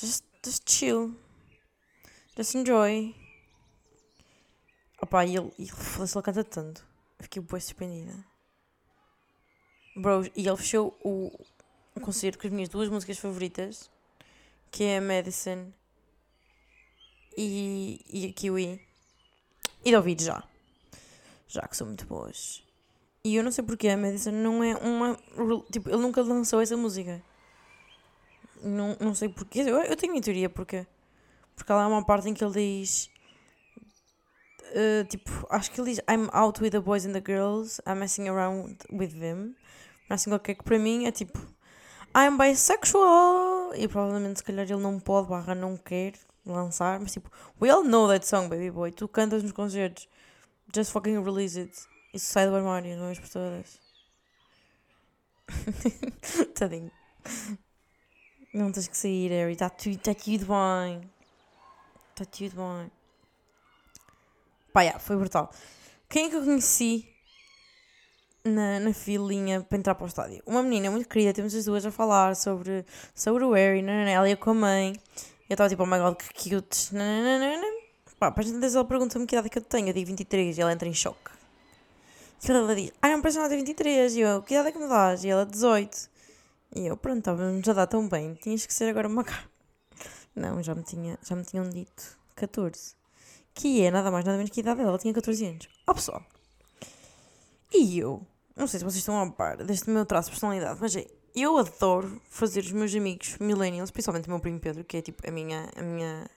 just, 0.00 0.24
just 0.44 0.70
chill, 0.70 1.16
just 2.36 2.54
enjoy. 2.54 3.12
Opá, 5.00 5.24
e 5.26 5.36
ele, 5.36 5.52
ele, 5.58 5.68
ele 5.68 6.22
canta 6.22 6.44
tanto, 6.44 6.86
fiquei 7.18 7.42
boa 7.42 7.58
suspendida. 7.58 8.31
Bro, 9.94 10.30
e 10.34 10.46
ele 10.46 10.56
fechou 10.56 10.96
o, 11.02 11.30
o 11.94 12.00
concerto 12.00 12.38
com 12.38 12.46
as 12.46 12.52
minhas 12.52 12.68
duas 12.68 12.88
músicas 12.88 13.18
favoritas, 13.18 13.90
que 14.70 14.84
é 14.84 14.98
a 14.98 15.00
Medicine 15.00 15.72
e, 17.36 18.00
e 18.10 18.26
a 18.26 18.32
Kiwi. 18.32 18.80
E 19.84 19.90
de 19.90 19.96
ouvir 19.96 20.20
já. 20.20 20.42
Já 21.48 21.66
que 21.68 21.76
são 21.76 21.86
muito 21.86 22.06
boas. 22.06 22.62
E 23.24 23.36
eu 23.36 23.44
não 23.44 23.52
sei 23.52 23.62
porque 23.62 23.88
a 23.88 23.96
Medicine 23.96 24.36
não 24.36 24.64
é 24.64 24.74
uma. 24.76 25.16
Tipo, 25.70 25.90
ele 25.90 25.98
nunca 25.98 26.22
lançou 26.22 26.60
essa 26.60 26.76
música. 26.76 27.22
Não, 28.62 28.96
não 28.98 29.14
sei 29.14 29.28
porquê. 29.28 29.60
Eu, 29.60 29.78
eu 29.78 29.96
tenho 29.96 30.12
minha 30.12 30.22
teoria 30.22 30.48
porque. 30.48 30.86
Porque 31.54 31.70
há 31.70 31.86
uma 31.86 32.04
parte 32.04 32.28
em 32.28 32.34
que 32.34 32.42
ele 32.42 32.80
diz. 32.80 33.10
Uh, 34.72 35.04
tipo, 35.04 35.46
acho 35.50 35.70
que 35.70 35.78
ele 35.80 35.90
diz 35.90 36.00
I'm 36.08 36.30
out 36.32 36.62
with 36.62 36.70
the 36.70 36.80
boys 36.80 37.04
and 37.04 37.12
the 37.12 37.20
girls, 37.20 37.78
I'm 37.86 37.98
messing 37.98 38.26
around 38.26 38.78
with 38.90 39.20
them. 39.20 39.54
Assim 40.08 40.30
qualquer 40.30 40.54
que 40.54 40.64
para 40.64 40.78
mim 40.78 41.04
é 41.04 41.12
tipo 41.12 41.38
I'm 42.16 42.38
bisexual. 42.38 43.74
E 43.74 43.86
provavelmente 43.86 44.38
se 44.38 44.44
calhar 44.44 44.64
ele 44.64 44.80
não 44.80 44.98
pode 44.98 45.28
barra 45.28 45.54
não 45.54 45.76
quer 45.76 46.14
lançar, 46.46 46.98
mas 47.00 47.12
tipo 47.12 47.30
we 47.60 47.68
all 47.68 47.84
know 47.84 48.08
that 48.08 48.26
song 48.26 48.48
baby 48.48 48.70
boy, 48.70 48.90
tu 48.90 49.06
cantas 49.08 49.42
nos 49.42 49.52
concertos. 49.52 50.08
Just 50.74 50.90
fucking 50.90 51.22
release 51.22 51.58
it. 51.60 51.72
Isso 52.14 52.32
sai 52.32 52.46
do 52.46 52.56
armário, 52.56 52.96
não 52.96 53.10
é 53.10 53.14
por 53.14 53.28
todas 53.28 53.78
tadinho. 56.54 56.90
Não 58.54 58.72
tens 58.72 58.88
que 58.88 58.96
sair 58.96 59.28
Harry, 59.28 59.52
está 59.52 59.68
tudo, 59.68 59.98
tá 59.98 60.14
tudo 60.14 60.46
bem. 60.46 61.10
Está 62.14 62.24
tudo 62.24 62.56
bem 62.56 63.01
pá, 64.72 64.82
yeah, 64.82 64.98
foi 64.98 65.16
brutal 65.16 65.50
quem 66.12 66.26
é 66.26 66.28
que 66.28 66.36
eu 66.36 66.44
conheci 66.44 67.08
na, 68.44 68.78
na 68.78 68.92
filinha 68.92 69.62
para 69.62 69.78
entrar 69.78 69.94
para 69.94 70.04
o 70.04 70.06
estádio. 70.06 70.42
Uma 70.44 70.62
menina 70.62 70.90
muito 70.90 71.08
querida, 71.08 71.32
temos 71.32 71.54
as 71.54 71.64
duas 71.64 71.86
a 71.86 71.90
falar 71.90 72.36
sobre, 72.36 72.84
sobre 73.14 73.42
o 73.44 73.52
Harry, 73.52 73.82
ela 73.82 74.28
ia 74.28 74.36
com 74.36 74.50
a 74.50 74.54
mãe. 74.54 74.92
Eu 75.48 75.54
estava 75.54 75.70
tipo, 75.70 75.82
oh 75.82 75.86
my 75.86 75.98
god, 75.98 76.16
que 76.16 76.50
cute. 76.50 76.94
Nananana. 76.94 77.66
Pá, 78.18 78.30
para 78.30 78.44
a 78.44 78.66
ela 78.66 78.84
pergunta-me 78.84 79.26
que 79.26 79.34
idade 79.34 79.46
é 79.46 79.50
que 79.50 79.58
eu 79.58 79.62
tenho. 79.62 79.88
Eu 79.88 79.94
digo 79.94 80.06
23 80.08 80.58
e 80.58 80.60
ela 80.60 80.70
entra 80.70 80.86
em 80.86 80.92
choque. 80.92 81.30
E 82.46 82.50
ela 82.50 82.76
diz, 82.76 82.92
ah, 83.00 83.08
não 83.08 83.22
parece 83.22 83.38
nada 83.38 83.48
de 83.48 83.56
23. 83.56 84.14
E 84.14 84.20
eu, 84.20 84.42
que 84.42 84.52
idade 84.52 84.68
é 84.68 84.72
que 84.72 84.78
me 84.78 84.88
dás? 84.88 85.24
E 85.24 85.30
ela, 85.30 85.46
18. 85.46 86.10
E 86.76 86.86
eu, 86.86 86.96
pronto, 86.98 87.20
estávamos 87.20 87.66
a 87.66 87.72
dar 87.72 87.86
tão 87.86 88.06
bem, 88.06 88.34
tinhas 88.34 88.66
que 88.66 88.74
ser 88.74 88.90
agora 88.90 89.08
uma 89.08 89.24
cara. 89.24 89.50
Não, 90.36 90.62
já 90.62 90.74
me, 90.74 90.82
tinha, 90.82 91.18
já 91.22 91.34
me 91.34 91.42
tinham 91.42 91.68
dito 91.70 92.18
14. 92.34 93.01
Que 93.54 93.82
é 93.82 93.90
nada 93.90 94.10
mais, 94.10 94.24
nada 94.24 94.36
menos 94.36 94.50
que 94.50 94.60
a 94.60 94.62
idade 94.62 94.78
dela, 94.78 94.90
ela 94.90 94.98
tinha 94.98 95.12
14 95.12 95.46
anos. 95.46 95.68
Ó 95.86 95.90
oh, 95.90 95.94
pessoal. 95.94 96.24
E 97.72 97.98
eu, 97.98 98.26
não 98.56 98.66
sei 98.66 98.78
se 98.78 98.84
vocês 98.84 98.98
estão 98.98 99.20
a 99.20 99.30
par 99.30 99.56
deste 99.58 99.88
meu 99.90 100.04
traço 100.04 100.28
de 100.28 100.32
personalidade, 100.32 100.78
mas 100.80 100.94
é, 100.94 101.06
eu 101.34 101.56
adoro 101.56 102.20
fazer 102.28 102.60
os 102.60 102.72
meus 102.72 102.94
amigos 102.94 103.38
millennials, 103.38 103.90
principalmente 103.90 104.26
o 104.26 104.30
meu 104.30 104.40
primo 104.40 104.60
Pedro, 104.60 104.84
que 104.84 104.98
é 104.98 105.02
tipo 105.02 105.26
a 105.26 105.30
minha, 105.30 105.70
a 105.74 105.82
minha, 105.82 106.30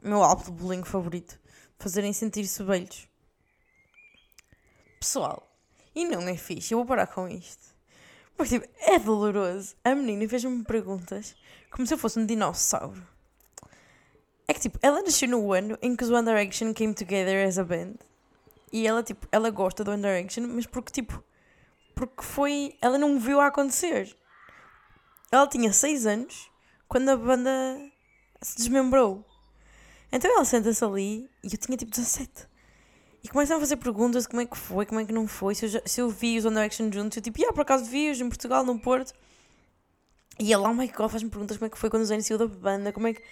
meu 0.00 0.22
álbum 0.22 0.44
de 0.44 0.50
bullying 0.52 0.84
favorito, 0.84 1.38
fazerem 1.78 2.12
sentir-se 2.12 2.62
velhos. 2.62 3.08
Pessoal, 5.00 5.50
e 5.94 6.04
não 6.04 6.22
é 6.22 6.36
fixe, 6.36 6.72
eu 6.72 6.78
vou 6.78 6.86
parar 6.86 7.06
com 7.08 7.28
isto. 7.28 7.74
Porque 8.36 8.60
tipo, 8.60 8.72
é 8.78 8.98
doloroso. 8.98 9.74
A 9.82 9.94
menina 9.94 10.28
fez-me 10.28 10.62
perguntas 10.62 11.34
como 11.70 11.86
se 11.86 11.94
eu 11.94 11.98
fosse 11.98 12.18
um 12.18 12.26
dinossauro. 12.26 13.02
É 14.48 14.54
que 14.54 14.60
tipo, 14.60 14.78
ela 14.80 15.02
nasceu 15.02 15.28
no 15.28 15.52
ano 15.52 15.76
em 15.82 15.96
que 15.96 16.04
os 16.04 16.10
One 16.10 16.26
Direction 16.26 16.72
came 16.72 16.94
together 16.94 17.46
as 17.46 17.58
a 17.58 17.64
band. 17.64 17.94
E 18.72 18.86
ela, 18.86 19.02
tipo, 19.02 19.26
ela 19.32 19.50
gosta 19.50 19.82
do 19.82 19.90
One 19.90 20.02
Direction, 20.02 20.46
mas 20.48 20.66
porque, 20.66 20.92
tipo, 20.92 21.22
porque 21.94 22.22
foi. 22.22 22.76
Ela 22.80 22.98
não 22.98 23.18
viu 23.18 23.40
a 23.40 23.46
acontecer. 23.46 24.14
Ela 25.32 25.46
tinha 25.48 25.72
6 25.72 26.06
anos 26.06 26.50
quando 26.88 27.08
a 27.08 27.16
banda 27.16 27.50
se 28.40 28.56
desmembrou. 28.56 29.24
Então 30.12 30.30
ela 30.30 30.44
senta-se 30.44 30.84
ali 30.84 31.28
e 31.42 31.52
eu 31.52 31.58
tinha 31.58 31.76
tipo 31.76 31.90
17. 31.90 32.48
E 33.24 33.28
começam 33.28 33.56
a 33.56 33.60
fazer 33.60 33.76
perguntas 33.76 34.26
como 34.26 34.40
é 34.40 34.46
que 34.46 34.56
foi, 34.56 34.86
como 34.86 35.00
é 35.00 35.04
que 35.04 35.12
não 35.12 35.26
foi, 35.26 35.54
se 35.54 35.64
eu, 35.64 35.68
já, 35.68 35.82
se 35.84 36.00
eu 36.00 36.08
vi 36.08 36.38
os 36.38 36.44
One 36.44 36.54
Direction 36.54 36.92
juntos. 36.92 37.16
Eu 37.16 37.22
tipo, 37.22 37.38
yeah, 37.38 37.52
por 37.52 37.62
acaso 37.62 37.84
vi-os 37.84 38.20
em 38.20 38.28
Portugal, 38.28 38.64
no 38.64 38.78
Porto. 38.78 39.12
E 40.38 40.52
ele, 40.52 40.62
oh 40.62 40.74
my 40.74 40.86
god, 40.88 41.10
faz-me 41.10 41.30
perguntas 41.30 41.56
como 41.56 41.66
é 41.66 41.70
que 41.70 41.78
foi 41.78 41.90
quando 41.90 42.02
o 42.02 42.06
Zayn 42.06 42.20
da 42.38 42.46
banda, 42.46 42.92
como 42.92 43.08
é 43.08 43.14
que. 43.14 43.22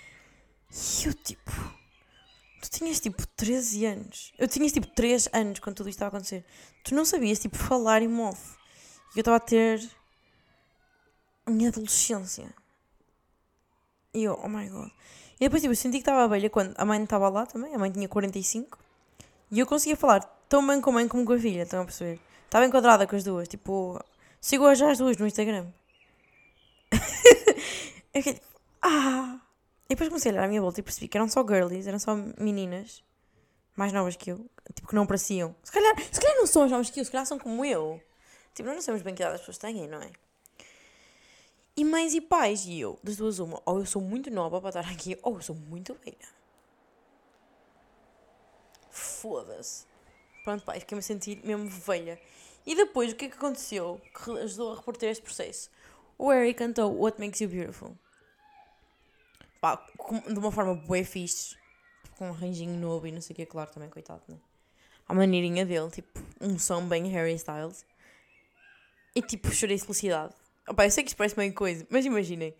E 0.74 1.06
eu 1.06 1.14
tipo. 1.14 1.52
Tu 2.60 2.70
tinhas 2.70 2.98
tipo 2.98 3.24
13 3.26 3.86
anos. 3.86 4.32
Eu 4.36 4.48
tinhas 4.48 4.72
tipo 4.72 4.86
3 4.88 5.28
anos 5.32 5.60
quando 5.60 5.76
tudo 5.76 5.88
isto 5.88 5.98
estava 5.98 6.16
a 6.16 6.18
acontecer. 6.18 6.44
Tu 6.82 6.94
não 6.94 7.04
sabias 7.04 7.38
tipo 7.38 7.56
falar 7.56 8.02
em 8.02 8.20
off. 8.20 8.56
E 9.14 9.18
eu 9.18 9.20
estava 9.20 9.36
a 9.36 9.40
ter. 9.40 9.88
A 11.46 11.50
minha 11.50 11.68
adolescência. 11.68 12.52
E 14.12 14.24
eu, 14.24 14.40
oh 14.42 14.48
my 14.48 14.68
god. 14.68 14.90
E 15.36 15.40
depois 15.40 15.62
tipo, 15.62 15.72
eu 15.72 15.76
senti 15.76 15.98
que 15.98 16.02
estava 16.02 16.26
velha 16.26 16.50
quando 16.50 16.74
a 16.76 16.84
mãe 16.84 17.02
estava 17.02 17.28
lá 17.28 17.46
também. 17.46 17.74
A 17.74 17.78
mãe 17.78 17.92
tinha 17.92 18.08
45. 18.08 18.78
E 19.50 19.60
eu 19.60 19.66
conseguia 19.66 19.96
falar 19.96 20.20
tão 20.48 20.66
bem 20.66 20.80
com 20.80 20.90
a 20.90 20.94
mãe 20.94 21.06
como 21.06 21.24
com 21.24 21.34
a 21.34 21.38
filha, 21.38 21.62
estão 21.62 21.82
a 21.82 21.84
perceber? 21.84 22.18
Estava 22.46 22.66
enquadrada 22.66 23.06
com 23.06 23.14
as 23.14 23.22
duas. 23.22 23.46
Tipo, 23.46 24.02
sigo 24.40 24.74
já 24.74 24.90
as 24.90 24.98
duas 24.98 25.16
no 25.18 25.26
Instagram. 25.26 25.66
eu 28.14 28.22
fiquei 28.22 28.34
tipo, 28.34 28.46
ah. 28.82 29.43
E 29.86 29.90
depois 29.90 30.08
comecei 30.08 30.30
a 30.30 30.34
olhar 30.34 30.44
à 30.44 30.48
minha 30.48 30.60
volta 30.60 30.80
e 30.80 30.82
percebi 30.82 31.08
que 31.08 31.16
eram 31.16 31.28
só 31.28 31.46
girlies, 31.46 31.86
eram 31.86 31.98
só 31.98 32.14
meninas 32.38 33.02
mais 33.76 33.92
novas 33.92 34.16
que 34.16 34.30
eu, 34.30 34.48
tipo, 34.74 34.88
que 34.88 34.94
não 34.94 35.06
pareciam. 35.06 35.54
Se 35.62 35.72
calhar, 35.72 35.94
se 36.00 36.20
calhar 36.20 36.36
não 36.36 36.46
são 36.46 36.62
as 36.62 36.70
novas 36.70 36.90
que 36.90 37.00
eu, 37.00 37.04
se 37.04 37.10
calhar 37.10 37.26
são 37.26 37.38
como 37.38 37.64
eu. 37.64 38.00
Tipo, 38.54 38.68
nós 38.68 38.76
não 38.76 38.82
sabemos 38.82 39.02
bem 39.02 39.14
que 39.14 39.22
idade 39.22 39.34
as 39.34 39.40
pessoas 39.40 39.58
têm, 39.58 39.88
não 39.88 40.00
é? 40.00 40.10
E 41.76 41.84
mães 41.84 42.14
e 42.14 42.20
pais, 42.20 42.64
e 42.66 42.78
eu, 42.78 42.98
das 43.02 43.16
duas 43.16 43.40
uma, 43.40 43.60
ou 43.66 43.80
eu 43.80 43.86
sou 43.86 44.00
muito 44.00 44.30
nova 44.30 44.60
para 44.60 44.80
estar 44.80 44.92
aqui, 44.92 45.18
ou 45.22 45.34
eu 45.34 45.42
sou 45.42 45.56
muito 45.56 45.92
velha. 45.94 46.34
Foda-se. 48.90 49.84
Pronto, 50.44 50.64
pai, 50.64 50.78
fiquei-me 50.78 51.00
a 51.00 51.02
sentir 51.02 51.44
mesmo 51.44 51.68
velha. 51.68 52.20
E 52.64 52.76
depois, 52.76 53.12
o 53.12 53.16
que 53.16 53.24
é 53.24 53.28
que 53.28 53.36
aconteceu 53.36 54.00
que 54.14 54.30
ajudou 54.38 54.72
a 54.72 54.76
reportar 54.76 55.10
este 55.10 55.22
processo? 55.22 55.68
O 56.16 56.30
Harry 56.30 56.54
cantou 56.54 56.96
What 56.96 57.18
Makes 57.18 57.40
You 57.40 57.48
Beautiful. 57.48 57.98
Pá, 59.64 59.82
de 60.30 60.38
uma 60.38 60.52
forma 60.52 60.74
bué 60.74 61.02
fixe. 61.04 61.56
Com 62.18 62.28
um 62.28 62.32
ranginho 62.32 62.78
novo 62.78 63.06
e 63.06 63.12
não 63.12 63.22
sei 63.22 63.32
o 63.32 63.36
que, 63.36 63.46
claro, 63.46 63.70
também, 63.72 63.88
coitado, 63.88 64.20
né? 64.28 64.36
A 65.08 65.14
maneirinha 65.14 65.64
dele, 65.64 65.90
tipo, 65.90 66.20
um 66.38 66.58
som 66.58 66.86
bem 66.86 67.08
Harry 67.08 67.32
Styles. 67.32 67.86
E 69.16 69.22
tipo, 69.22 69.50
chorei 69.50 69.78
de 69.78 69.82
felicidade. 69.82 70.34
Opa, 70.68 70.84
eu 70.84 70.90
sei 70.90 71.02
que 71.02 71.08
isto 71.08 71.16
parece 71.16 71.34
bem 71.34 71.50
coisa, 71.50 71.86
mas 71.88 72.04
imaginem. 72.04 72.54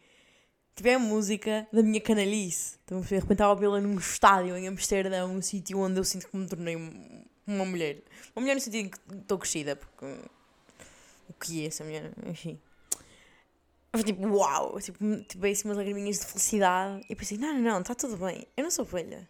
Tiver 0.75 0.95
a 0.95 0.99
música 0.99 1.69
da 1.71 1.83
minha 1.83 2.01
canalice. 2.01 2.79
Então, 2.87 3.03
de 3.03 3.15
repente 3.15 3.33
estava 3.33 3.53
a 3.53 3.55
vê-la 3.55 3.83
num 3.83 3.99
estádio 3.99 4.57
em 4.57 4.67
Amsterdão, 4.67 5.31
um 5.31 5.43
sítio 5.43 5.81
onde 5.81 6.01
eu 6.01 6.05
sinto 6.05 6.27
que 6.27 6.35
me 6.35 6.49
tornei 6.49 6.75
uma 7.47 7.67
mulher. 7.67 8.03
Uma 8.35 8.41
mulher 8.41 8.55
no 8.55 8.63
sentido 8.63 8.87
em 8.87 8.89
que 8.89 8.99
estou 9.15 9.37
crescida, 9.37 9.77
porque. 9.77 10.07
O 11.29 11.35
que 11.35 11.65
é 11.65 11.67
essa 11.67 11.85
mulher? 11.85 12.13
Enfim. 12.25 12.59
Foi 13.95 14.03
tipo, 14.03 14.27
uau! 14.27 14.81
Tipo, 14.81 14.99
tipo 15.23 15.47
assim 15.47 15.69
umas 15.69 15.77
lagriminhas 15.77 16.19
de 16.19 16.27
felicidade. 16.27 17.07
E 17.09 17.15
pensei, 17.15 17.39
não, 17.39 17.55
não, 17.55 17.61
não, 17.61 17.81
está 17.81 17.95
tudo 17.95 18.17
bem. 18.17 18.45
Eu 18.57 18.65
não 18.65 18.71
sou 18.71 18.85
velha. 18.85 19.29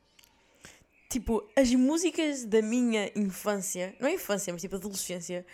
Tipo, 1.11 1.47
as 1.55 1.71
músicas 1.75 2.47
da 2.47 2.63
minha 2.63 3.11
infância, 3.15 3.95
não 4.01 4.09
é 4.09 4.15
infância, 4.15 4.51
mas 4.55 4.63
tipo 4.63 4.77
adolescência, 4.77 5.45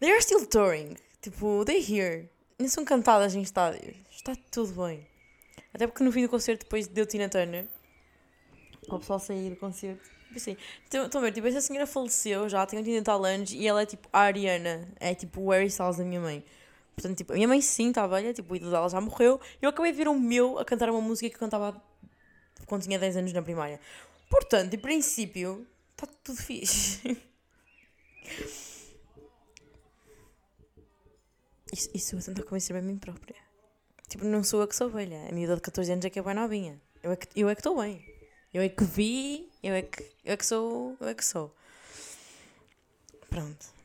they 0.00 0.10
are 0.10 0.20
still 0.20 0.44
touring. 0.46 0.96
Tipo, 1.22 1.64
they 1.64 1.78
here. 1.78 2.28
Nem 2.58 2.68
são 2.68 2.84
cantadas 2.84 3.36
em 3.36 3.40
estádios. 3.40 3.96
Está 4.10 4.34
tudo 4.50 4.84
bem. 4.84 5.06
Até 5.72 5.86
porque 5.86 6.02
no 6.02 6.10
fim 6.10 6.22
do 6.22 6.28
concerto, 6.28 6.64
depois 6.64 6.88
deu 6.88 7.06
Tina 7.06 7.28
Turner, 7.28 7.68
o 8.88 8.98
pessoal 8.98 9.20
sair 9.20 9.48
do 9.48 9.56
concerto, 9.56 10.02
pensei, 10.34 10.58
estão 10.92 11.20
a 11.20 11.24
ver, 11.24 11.32
tipo, 11.32 11.46
essa 11.46 11.60
senhora 11.60 11.86
faleceu 11.86 12.48
já, 12.48 12.66
tem 12.66 12.80
80 12.80 13.04
tal 13.04 13.24
anos 13.24 13.52
e 13.52 13.66
ela 13.66 13.82
é 13.82 13.86
tipo 13.86 14.08
a 14.12 14.22
Ariana, 14.22 14.88
é 14.98 15.14
tipo 15.14 15.40
o 15.40 15.50
Harry 15.50 15.66
Styles 15.66 15.98
da 15.98 16.04
minha 16.04 16.20
mãe. 16.20 16.44
Portanto, 16.94 17.16
tipo, 17.16 17.32
a 17.32 17.36
minha 17.36 17.48
mãe 17.48 17.60
sim 17.60 17.88
está 17.88 18.06
velha, 18.06 18.32
tipo, 18.32 18.52
o 18.52 18.56
ídolo 18.56 18.72
dela 18.72 18.88
já 18.88 19.00
morreu. 19.00 19.40
Eu 19.60 19.70
acabei 19.70 19.92
de 19.92 19.98
ver 19.98 20.08
um 20.08 20.18
meu 20.18 20.58
a 20.58 20.64
cantar 20.64 20.90
uma 20.90 21.00
música 21.00 21.28
que 21.28 21.36
eu 21.36 21.40
cantava 21.40 21.80
quando 22.66 22.82
tinha 22.82 22.98
10 22.98 23.16
anos 23.16 23.32
na 23.32 23.42
primária. 23.42 23.80
Portanto, 24.28 24.74
em 24.74 24.78
princípio, 24.78 25.66
está 25.92 26.06
tudo 26.22 26.40
fixe. 26.40 27.16
Isso, 31.72 31.88
isso 31.94 32.16
eu 32.16 32.20
tentar 32.20 32.42
convencer-me 32.42 32.80
a 32.80 32.82
mim 32.82 32.98
própria. 32.98 33.36
Tipo, 34.08 34.24
não 34.24 34.42
sou 34.42 34.60
eu 34.60 34.66
que 34.66 34.74
sou 34.74 34.90
velha. 34.90 35.28
A 35.28 35.32
miúda 35.32 35.54
de 35.54 35.62
14 35.62 35.92
anos 35.92 36.04
é 36.04 36.10
que 36.10 36.18
é 36.18 36.22
bem 36.22 36.34
novinha. 36.34 36.80
Eu 37.00 37.12
é 37.12 37.16
que 37.16 37.28
eu 37.40 37.48
é 37.48 37.52
estou 37.52 37.80
bem. 37.80 38.04
Eu 38.52 38.60
é 38.60 38.68
que 38.68 38.82
vi, 38.82 39.48
eu 39.62 39.74
é 39.74 39.82
que, 39.82 40.02
eu 40.24 40.32
é 40.32 40.36
que 40.36 40.44
sou, 40.44 40.96
eu 41.00 41.08
é 41.08 41.14
que 41.14 41.24
sou. 41.24 41.54
Pronto. 43.28 43.79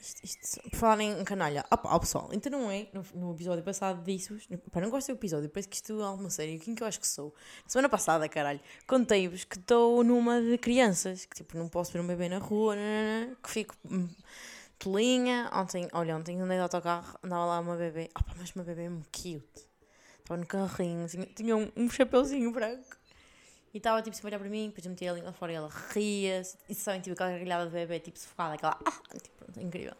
Isto, 0.00 0.24
isto, 0.24 0.70
por 0.70 0.76
falar 0.76 1.00
em 1.00 1.24
canalha. 1.24 1.64
Opa, 1.70 1.94
oh, 1.94 2.00
pessoal, 2.00 2.28
então 2.32 2.52
não 2.52 2.70
é? 2.70 2.88
No, 2.92 3.04
no 3.14 3.34
episódio 3.34 3.64
passado 3.64 4.02
disse-vos. 4.04 4.46
Pá, 4.70 4.80
não 4.80 4.90
gosto 4.90 5.08
do 5.08 5.14
episódio, 5.14 5.48
parece 5.48 5.68
que 5.68 5.76
isto 5.76 6.00
é 6.00 6.04
alguma 6.04 6.30
série. 6.30 6.58
Quem 6.58 6.74
que 6.74 6.82
eu 6.82 6.86
acho 6.86 7.00
que 7.00 7.06
sou? 7.06 7.34
semana 7.66 7.88
passada, 7.88 8.28
caralho, 8.28 8.60
contei-vos 8.86 9.44
que 9.44 9.56
estou 9.56 10.02
numa 10.04 10.40
de 10.40 10.56
crianças. 10.58 11.24
Que 11.24 11.36
tipo, 11.36 11.56
não 11.56 11.68
posso 11.68 11.92
ver 11.92 12.00
um 12.00 12.06
bebê 12.06 12.28
na 12.28 12.38
rua, 12.38 12.76
nanana, 12.76 13.36
que 13.42 13.50
fico 13.50 13.74
hum, 13.90 14.08
tolinha. 14.78 15.50
Ontem, 15.52 15.88
olha, 15.92 16.16
ontem 16.16 16.40
andei 16.40 16.56
de 16.56 16.62
autocarro, 16.62 17.18
andava 17.22 17.46
lá 17.46 17.60
uma 17.60 17.76
bebê. 17.76 18.10
Opa, 18.18 18.34
mas 18.36 18.52
uma 18.54 18.64
bebê 18.64 18.88
muito 18.88 19.06
cute. 19.06 19.68
Estava 20.20 20.40
no 20.40 20.46
carrinho, 20.46 21.08
tinha, 21.08 21.26
tinha 21.26 21.56
um, 21.56 21.70
um 21.76 21.88
chapeuzinho 21.88 22.52
branco. 22.52 22.97
E 23.72 23.78
estava 23.78 24.00
tipo, 24.02 24.16
se 24.16 24.24
olhar 24.24 24.38
para 24.38 24.48
mim, 24.48 24.68
depois 24.68 24.84
eu 24.84 24.90
metia 24.90 25.10
a 25.10 25.14
língua 25.14 25.32
fora 25.32 25.52
e 25.52 25.54
ela 25.54 25.68
ria. 25.90 26.42
E 26.68 26.74
sabem, 26.74 27.00
tipo, 27.00 27.14
aquela 27.14 27.30
gargalhada 27.30 27.66
de 27.66 27.72
bebê, 27.72 28.00
tipo, 28.00 28.18
sufocada, 28.18 28.54
aquela. 28.54 28.78
Ah, 28.84 29.18
tipo, 29.18 29.36
pronto, 29.36 29.60
incrível. 29.60 29.94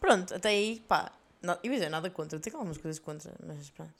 Pronto, 0.00 0.34
até 0.34 0.48
aí, 0.48 0.80
pá. 0.80 1.12
Não, 1.40 1.56
eu 1.62 1.72
dizer 1.72 1.88
nada 1.88 2.10
contra, 2.10 2.38
tenho 2.40 2.56
algumas 2.56 2.78
coisas 2.78 2.98
contra, 2.98 3.32
mas 3.46 3.70
pronto. 3.70 3.94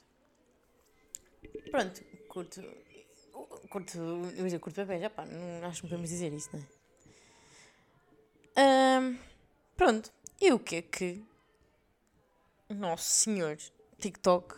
Pronto, 1.71 2.03
curto. 2.27 2.61
Curto. 3.69 3.97
Eu 3.97 4.43
dizer 4.43 4.59
curto 4.59 4.75
bebê, 4.75 4.99
já 4.99 5.09
pá, 5.09 5.25
não 5.25 5.67
acho 5.67 5.81
que 5.81 5.87
podemos 5.87 6.09
dizer 6.09 6.33
isso, 6.33 6.49
não 6.51 6.59
é? 6.59 6.79
Um, 8.99 9.17
pronto, 9.77 10.11
e 10.41 10.51
o 10.51 10.59
que 10.59 10.77
é 10.77 10.81
que. 10.81 11.23
Nosso 12.69 13.09
senhor 13.09 13.57
TikTok 13.97 14.55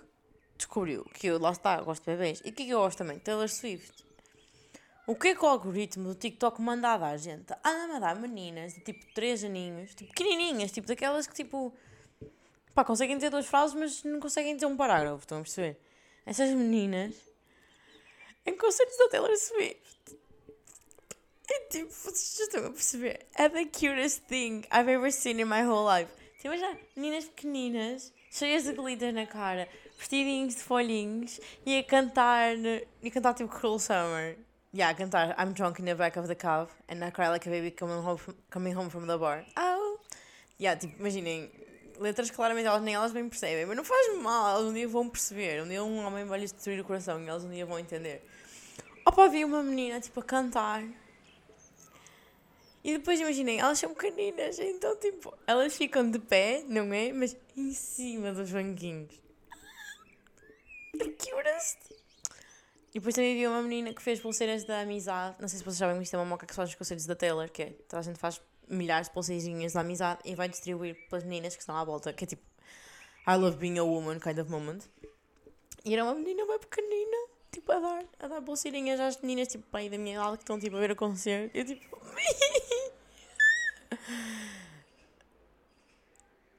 descobriu 0.61 1.03
que 1.13 1.27
eu, 1.27 1.39
lá 1.39 1.51
está, 1.51 1.81
gosto 1.81 2.03
de 2.03 2.11
bebês. 2.11 2.41
E 2.45 2.49
o 2.49 2.53
que 2.53 2.63
é 2.63 2.65
que 2.65 2.71
eu 2.71 2.79
gosto 2.79 2.99
também? 2.99 3.19
Taylor 3.19 3.49
Swift. 3.49 4.05
O 5.07 5.15
que 5.15 5.29
é 5.29 5.35
que 5.35 5.43
o 5.43 5.47
algoritmo 5.47 6.09
do 6.09 6.15
TikTok 6.15 6.61
manda 6.61 6.93
a 6.93 6.97
dar, 6.97 7.17
gente? 7.17 7.51
Anda 7.63 7.97
a 7.97 7.99
dar 7.99 8.15
meninas 8.15 8.73
de 8.73 8.81
tipo 8.81 9.05
3 9.13 9.43
aninhos, 9.45 9.95
tipo 9.95 10.13
pequenininhas, 10.13 10.71
tipo 10.71 10.87
daquelas 10.87 11.27
que 11.27 11.33
tipo. 11.33 11.73
pá, 12.73 12.85
conseguem 12.85 13.17
dizer 13.17 13.29
duas 13.29 13.47
frases, 13.47 13.75
mas 13.75 14.03
não 14.03 14.19
conseguem 14.19 14.55
dizer 14.55 14.67
um 14.67 14.77
parágrafo, 14.77 15.19
estão 15.19 15.39
a 15.39 15.41
perceber? 15.41 15.77
Essas 16.25 16.51
meninas. 16.51 17.15
em 18.45 18.55
concertos 18.55 18.97
da 18.97 19.09
Taylor 19.09 19.35
Swift. 19.35 20.17
E 21.49 21.67
tipo, 21.69 21.91
vocês 21.91 22.39
estão 22.39 22.67
a 22.67 22.71
perceber? 22.71 23.25
É 23.35 23.49
the 23.49 23.65
cutest 23.65 24.21
thing 24.27 24.63
I've 24.71 24.89
ever 24.89 25.11
seen 25.11 25.41
in 25.41 25.45
my 25.45 25.63
whole 25.63 25.85
life. 25.85 26.11
Tipo, 26.39 26.55
já, 26.55 26.77
meninas 26.95 27.25
pequeninas, 27.25 28.13
cheias 28.31 28.63
de 28.63 28.73
glitter 28.73 29.13
na 29.13 29.27
cara, 29.27 29.67
vestidinhos 30.01 30.55
de 30.55 30.61
folhinhos 30.63 31.39
e 31.63 31.77
a 31.77 31.83
cantar, 31.83 32.55
e 32.57 33.07
a 33.07 33.11
cantar 33.11 33.35
tipo 33.35 33.49
Cruel 33.49 33.77
Summer. 33.77 34.35
Yeah, 34.73 34.91
a 34.91 34.95
cantar 34.95 35.35
I'm 35.37 35.53
drunk 35.53 35.79
in 35.79 35.85
the 35.85 35.95
back 35.95 36.17
of 36.17 36.27
the 36.27 36.35
cab 36.35 36.69
and 36.89 37.05
I 37.05 37.11
cry 37.11 37.29
like 37.29 37.47
a 37.47 37.51
baby 37.51 37.71
coming 37.71 38.03
home 38.03 38.17
from, 38.17 38.35
coming 38.49 38.75
home 38.75 38.89
from 38.89 39.05
the 39.05 39.17
bar. 39.17 39.45
Oh! 39.55 39.99
Yeah, 40.59 40.79
tipo, 40.79 40.99
imaginem, 40.99 41.51
letras 41.99 42.31
claramente 42.31 42.67
elas 42.67 42.81
nem 42.81 42.95
elas 42.95 43.11
bem 43.11 43.29
percebem, 43.29 43.65
mas 43.65 43.77
não 43.77 43.83
faz 43.83 44.17
mal, 44.17 44.49
elas 44.49 44.71
um 44.71 44.73
dia 44.73 44.87
vão 44.87 45.07
perceber. 45.07 45.61
Um 45.61 45.67
dia 45.67 45.83
um 45.83 46.03
homem 46.05 46.25
vai 46.25 46.39
lhes 46.39 46.51
destruir 46.51 46.79
o 46.79 46.83
coração 46.83 47.21
e 47.21 47.27
elas 47.27 47.43
um 47.43 47.49
dia 47.51 47.65
vão 47.65 47.77
entender. 47.77 48.25
Opa, 49.05 49.27
vi 49.27 49.45
uma 49.45 49.61
menina 49.61 49.99
tipo 49.99 50.19
a 50.19 50.23
cantar. 50.23 50.83
E 52.83 52.93
depois 52.93 53.19
imaginem, 53.19 53.59
elas 53.59 53.77
são 53.77 53.93
pequeninas, 53.93 54.57
então 54.57 54.95
tipo, 54.95 55.37
elas 55.45 55.75
ficam 55.75 56.09
de 56.09 56.17
pé, 56.17 56.63
não 56.67 56.91
é? 56.91 57.13
Mas 57.13 57.37
em 57.55 57.71
cima 57.71 58.31
dos 58.31 58.49
banquinhos. 58.51 59.21
E 62.93 62.99
depois 62.99 63.15
também 63.15 63.35
vi 63.35 63.47
uma 63.47 63.61
menina 63.61 63.93
que 63.93 64.01
fez 64.01 64.19
pulseiras 64.19 64.65
da 64.65 64.81
amizade. 64.81 65.37
Não 65.39 65.47
sei 65.47 65.59
se 65.59 65.63
vocês 65.63 65.77
sabem, 65.77 65.95
mas 65.95 66.07
isto 66.07 66.15
é 66.15 66.19
uma 66.19 66.25
moca 66.25 66.45
que 66.45 66.53
faz 66.53 66.67
os 66.67 66.75
conselhos 66.75 67.05
da 67.05 67.15
Taylor, 67.15 67.49
que 67.49 67.63
é 67.63 67.69
toda 67.87 68.01
a 68.01 68.03
gente 68.03 68.19
faz 68.19 68.41
milhares 68.67 69.07
de 69.07 69.13
pulseirinhas 69.13 69.71
da 69.71 69.79
amizade 69.79 70.19
e 70.25 70.35
vai 70.35 70.49
distribuir 70.49 71.07
pelas 71.07 71.23
meninas 71.23 71.55
que 71.55 71.61
estão 71.61 71.77
à 71.77 71.85
volta, 71.85 72.11
que 72.11 72.25
é 72.25 72.27
tipo 72.27 72.43
I 73.25 73.37
love 73.37 73.55
being 73.57 73.77
a 73.77 73.83
woman 73.83 74.19
kind 74.19 74.37
of 74.39 74.51
moment. 74.51 74.81
E 75.85 75.93
era 75.93 76.03
uma 76.03 76.15
menina 76.15 76.45
bem 76.45 76.59
pequenina, 76.59 77.29
tipo 77.51 77.71
a 77.71 77.79
dar, 77.79 78.03
a 78.19 78.27
dar 78.27 78.41
pulseirinhas 78.41 78.99
às 78.99 79.21
meninas, 79.21 79.47
tipo, 79.47 79.63
pai 79.69 79.87
da 79.89 79.97
minha 79.97 80.15
idade, 80.15 80.35
que 80.37 80.43
estão 80.43 80.59
tipo 80.59 80.75
a 80.75 80.79
ver 80.79 80.91
o 80.91 80.95
concerto. 80.95 81.57
Eu 81.57 81.63
tipo. 81.63 81.97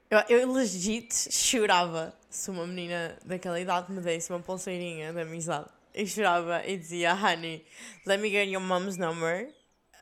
eu, 0.08 0.18
eu 0.28 0.50
legit 0.50 1.12
chorava 1.30 2.16
se 2.32 2.50
uma 2.50 2.66
menina 2.66 3.16
daquela 3.24 3.60
idade 3.60 3.92
me 3.92 4.00
desse 4.00 4.32
uma 4.32 4.40
pulseirinha 4.40 5.12
de 5.12 5.20
amizade 5.20 5.68
e 5.94 6.06
chorava 6.06 6.66
e 6.66 6.76
dizia, 6.76 7.14
honey, 7.14 7.64
let 8.06 8.20
me 8.20 8.30
get 8.30 8.48
your 8.48 8.62
mom's 8.62 8.96
number. 8.96 9.52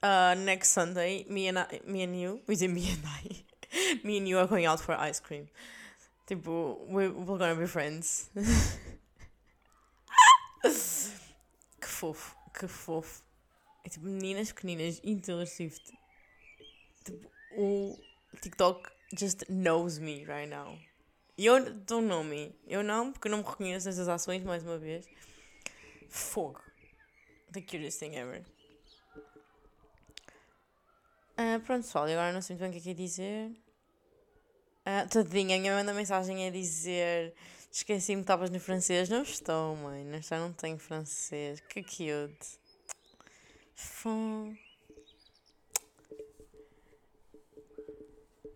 uh, 0.03 0.35
next 0.35 0.71
Sunday, 0.71 1.27
me 1.29 1.49
and, 1.49 1.59
I, 1.59 1.81
me 1.87 2.03
and 2.03 2.19
you, 2.19 2.40
we 2.47 2.57
say 2.57 2.69
me 2.69 2.88
and 2.90 3.03
I, 3.05 3.45
me 4.05 4.19
and 4.19 4.29
you 4.29 4.38
are 4.38 4.47
going 4.47 4.66
out 4.66 4.81
for 4.81 4.95
ice 4.95 5.21
cream. 5.21 5.49
Tipo, 6.29 6.79
we're, 6.88 7.11
we're 7.12 7.38
gonna 7.38 7.55
be 7.55 7.66
friends. 7.66 8.31
que 10.62 11.88
fofo, 11.88 12.35
que 12.55 12.69
fofo. 12.69 13.23
É 13.85 13.88
tipo 13.88 14.07
meninas 14.07 14.53
pequeninas 14.53 15.01
e. 15.03 15.16
Tipo, 17.05 17.31
o 17.57 17.99
TikTok 18.40 18.88
just 19.16 19.45
knows 19.49 19.99
me 19.99 20.25
right 20.25 20.49
now. 20.49 20.79
E 21.40 21.46
eu 21.46 21.72
don't 21.72 22.07
know 22.07 22.22
me. 22.22 22.55
Eu 22.68 22.83
não, 22.83 23.11
porque 23.11 23.26
eu 23.26 23.31
não 23.31 23.38
me 23.38 23.44
reconheço 23.44 23.87
nessas 23.87 24.07
ações, 24.11 24.42
mais 24.42 24.62
uma 24.62 24.76
vez. 24.76 25.09
Fogo. 26.11 26.61
The 27.50 27.62
cutest 27.62 27.98
thing 27.98 28.14
ever. 28.14 28.44
Uh, 31.38 31.59
pronto, 31.64 31.87
pessoal, 31.87 32.05
agora 32.05 32.31
não 32.31 32.42
sei 32.42 32.57
muito 32.57 32.61
bem 32.61 32.68
o 32.68 32.72
que 32.74 32.79
é 32.79 32.83
que 32.83 32.90
é 32.90 33.07
dizer. 33.07 33.50
Uh, 34.85 35.09
tadinha, 35.09 35.57
a 35.57 35.83
minha 35.83 35.94
mensagem 35.94 36.46
a 36.46 36.50
dizer 36.50 37.33
Esqueci-me 37.72 38.20
que 38.20 38.24
estavas 38.24 38.50
no 38.50 38.61
francês. 38.61 39.09
Não 39.09 39.22
estou, 39.22 39.76
mãe. 39.76 40.05
Não 40.05 40.18
estou, 40.18 40.37
não 40.37 40.53
tenho 40.53 40.79
francês. 40.79 41.59
Que 41.61 41.83
cute. 41.83 42.61
Fum. 43.74 44.55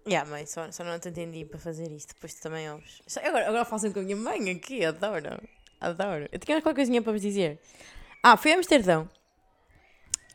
Yeah, 0.06 0.28
mãe, 0.28 0.44
só, 0.44 0.70
só 0.70 0.84
não 0.84 0.98
te 0.98 1.08
entendi 1.08 1.44
para 1.44 1.58
fazer 1.58 1.90
isto. 1.90 2.14
Depois 2.14 2.34
tu 2.34 2.42
também 2.42 2.70
ouves. 2.70 3.00
Agora, 3.22 3.48
agora 3.48 3.64
façam 3.64 3.90
com 3.90 4.00
a 4.00 4.02
minha 4.02 4.16
mãe 4.16 4.50
aqui. 4.50 4.84
Adoro. 4.84 5.40
Adoro. 5.80 6.28
Eu 6.30 6.38
tinha 6.38 6.60
qualquer 6.60 6.74
coisinha 6.74 7.00
para 7.00 7.12
vos 7.12 7.22
dizer. 7.22 7.58
Ah, 8.22 8.36
fui 8.36 8.52
a 8.52 8.56
Amsterdão. 8.56 9.08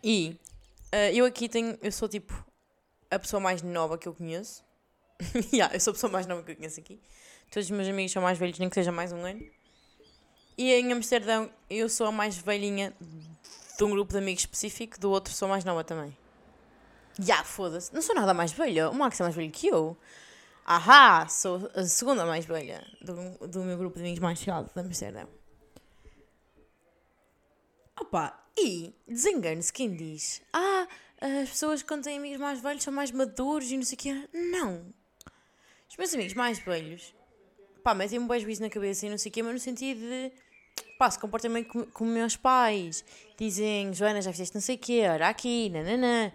E 0.03 0.35
uh, 0.93 1.13
eu 1.13 1.25
aqui 1.25 1.47
tenho. 1.47 1.77
Eu 1.81 1.91
sou 1.91 2.09
tipo 2.09 2.33
a 3.11 3.19
pessoa 3.19 3.39
mais 3.39 3.61
nova 3.61 3.97
que 3.97 4.07
eu 4.07 4.13
conheço. 4.13 4.63
yeah, 5.53 5.73
eu 5.75 5.79
sou 5.79 5.91
a 5.91 5.93
pessoa 5.93 6.11
mais 6.11 6.25
nova 6.25 6.41
que 6.43 6.51
eu 6.51 6.55
conheço 6.55 6.79
aqui. 6.79 6.99
Todos 7.51 7.65
os 7.65 7.71
meus 7.71 7.87
amigos 7.87 8.11
são 8.11 8.21
mais 8.21 8.37
velhos, 8.37 8.57
nem 8.59 8.69
que 8.69 8.75
seja 8.75 8.91
mais 8.91 9.11
um 9.11 9.25
ano. 9.25 9.41
E 10.57 10.73
em 10.73 10.91
Amsterdão 10.91 11.49
eu 11.69 11.89
sou 11.89 12.07
a 12.07 12.11
mais 12.11 12.37
velhinha 12.37 12.93
de 12.99 13.83
um 13.83 13.91
grupo 13.91 14.11
de 14.11 14.19
amigos 14.19 14.41
específico, 14.41 14.99
do 14.99 15.09
outro 15.09 15.33
sou 15.33 15.47
mais 15.47 15.63
nova 15.63 15.83
também. 15.83 16.15
Já, 17.17 17.43
foda-se. 17.43 17.93
Não 17.93 18.01
sou 18.01 18.15
nada 18.15 18.33
mais 18.33 18.51
velha. 18.51 18.89
O 18.89 18.95
Max 18.95 19.19
é 19.19 19.23
mais 19.23 19.35
velho 19.35 19.51
que 19.51 19.67
eu. 19.67 19.97
Ahá, 20.65 21.27
sou 21.27 21.69
a 21.73 21.83
segunda 21.83 22.25
mais 22.25 22.45
velha 22.45 22.85
do, 23.01 23.47
do 23.47 23.63
meu 23.63 23.77
grupo 23.77 23.95
de 23.95 24.03
amigos 24.03 24.19
mais 24.19 24.37
chegado 24.37 24.71
de 24.71 24.79
Amsterdão. 24.79 25.27
Opa, 27.99 28.39
e 28.57 28.93
desengane-se 29.07 29.73
quem 29.73 29.95
diz: 29.95 30.41
Ah, 30.53 30.87
as 31.19 31.49
pessoas 31.49 31.81
quando 31.81 32.03
têm 32.03 32.17
amigos 32.17 32.39
mais 32.39 32.61
velhos 32.61 32.83
são 32.83 32.93
mais 32.93 33.11
maduros 33.11 33.71
e 33.71 33.77
não 33.77 33.83
sei 33.83 33.95
o 33.95 33.99
quê. 33.99 34.29
Não. 34.31 34.85
Os 35.89 35.97
meus 35.97 36.13
amigos 36.13 36.33
mais 36.35 36.59
velhos, 36.59 37.15
pá, 37.83 37.95
metem-me 37.95 38.23
um 38.23 38.27
beijo 38.27 38.61
na 38.61 38.69
cabeça 38.69 39.07
e 39.07 39.09
não 39.09 39.17
sei 39.17 39.29
o 39.29 39.33
quê, 39.33 39.41
mas 39.41 39.53
no 39.53 39.59
sentido 39.59 39.99
de, 40.01 40.31
pá, 40.99 41.09
se 41.09 41.17
comportam 41.17 41.51
bem 41.51 41.63
com, 41.63 41.83
com 41.87 42.05
meus 42.05 42.35
pais. 42.35 43.03
Dizem, 43.37 43.91
Joana, 43.93 44.21
já 44.21 44.31
fizeste 44.31 44.53
não 44.53 44.61
sei 44.61 44.75
o 44.75 44.79
quê, 44.79 45.01
olha 45.09 45.27
aqui, 45.27 45.69
nananã. 45.69 46.31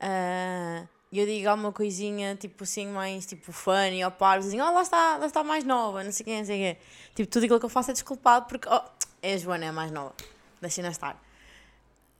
Uh, 0.00 0.88
e 1.12 1.18
eu 1.18 1.26
digo 1.26 1.48
alguma 1.48 1.72
coisinha, 1.72 2.36
tipo 2.36 2.64
assim, 2.64 2.86
mais, 2.86 3.26
tipo, 3.26 3.52
funny, 3.52 4.04
ou 4.04 4.10
par, 4.10 4.38
dizem, 4.40 4.60
oh, 4.60 4.72
lá 4.72 4.82
está, 4.82 5.16
lá 5.16 5.26
está 5.26 5.42
mais 5.42 5.64
nova, 5.64 6.04
não 6.04 6.12
sei 6.12 6.24
quê, 6.24 6.38
não 6.38 6.44
sei 6.44 6.58
quê. 6.58 6.80
Tipo, 7.14 7.30
tudo 7.30 7.44
aquilo 7.44 7.58
que 7.58 7.66
eu 7.66 7.70
faço 7.70 7.90
é 7.90 7.94
desculpado 7.94 8.46
porque, 8.46 8.68
oh, 8.68 8.82
é 9.22 9.34
a 9.34 9.36
Joana, 9.36 9.64
é 9.66 9.68
a 9.68 9.72
mais 9.72 9.90
nova. 9.90 10.14
Deixem-na 10.60 10.90
estar. 10.90 11.20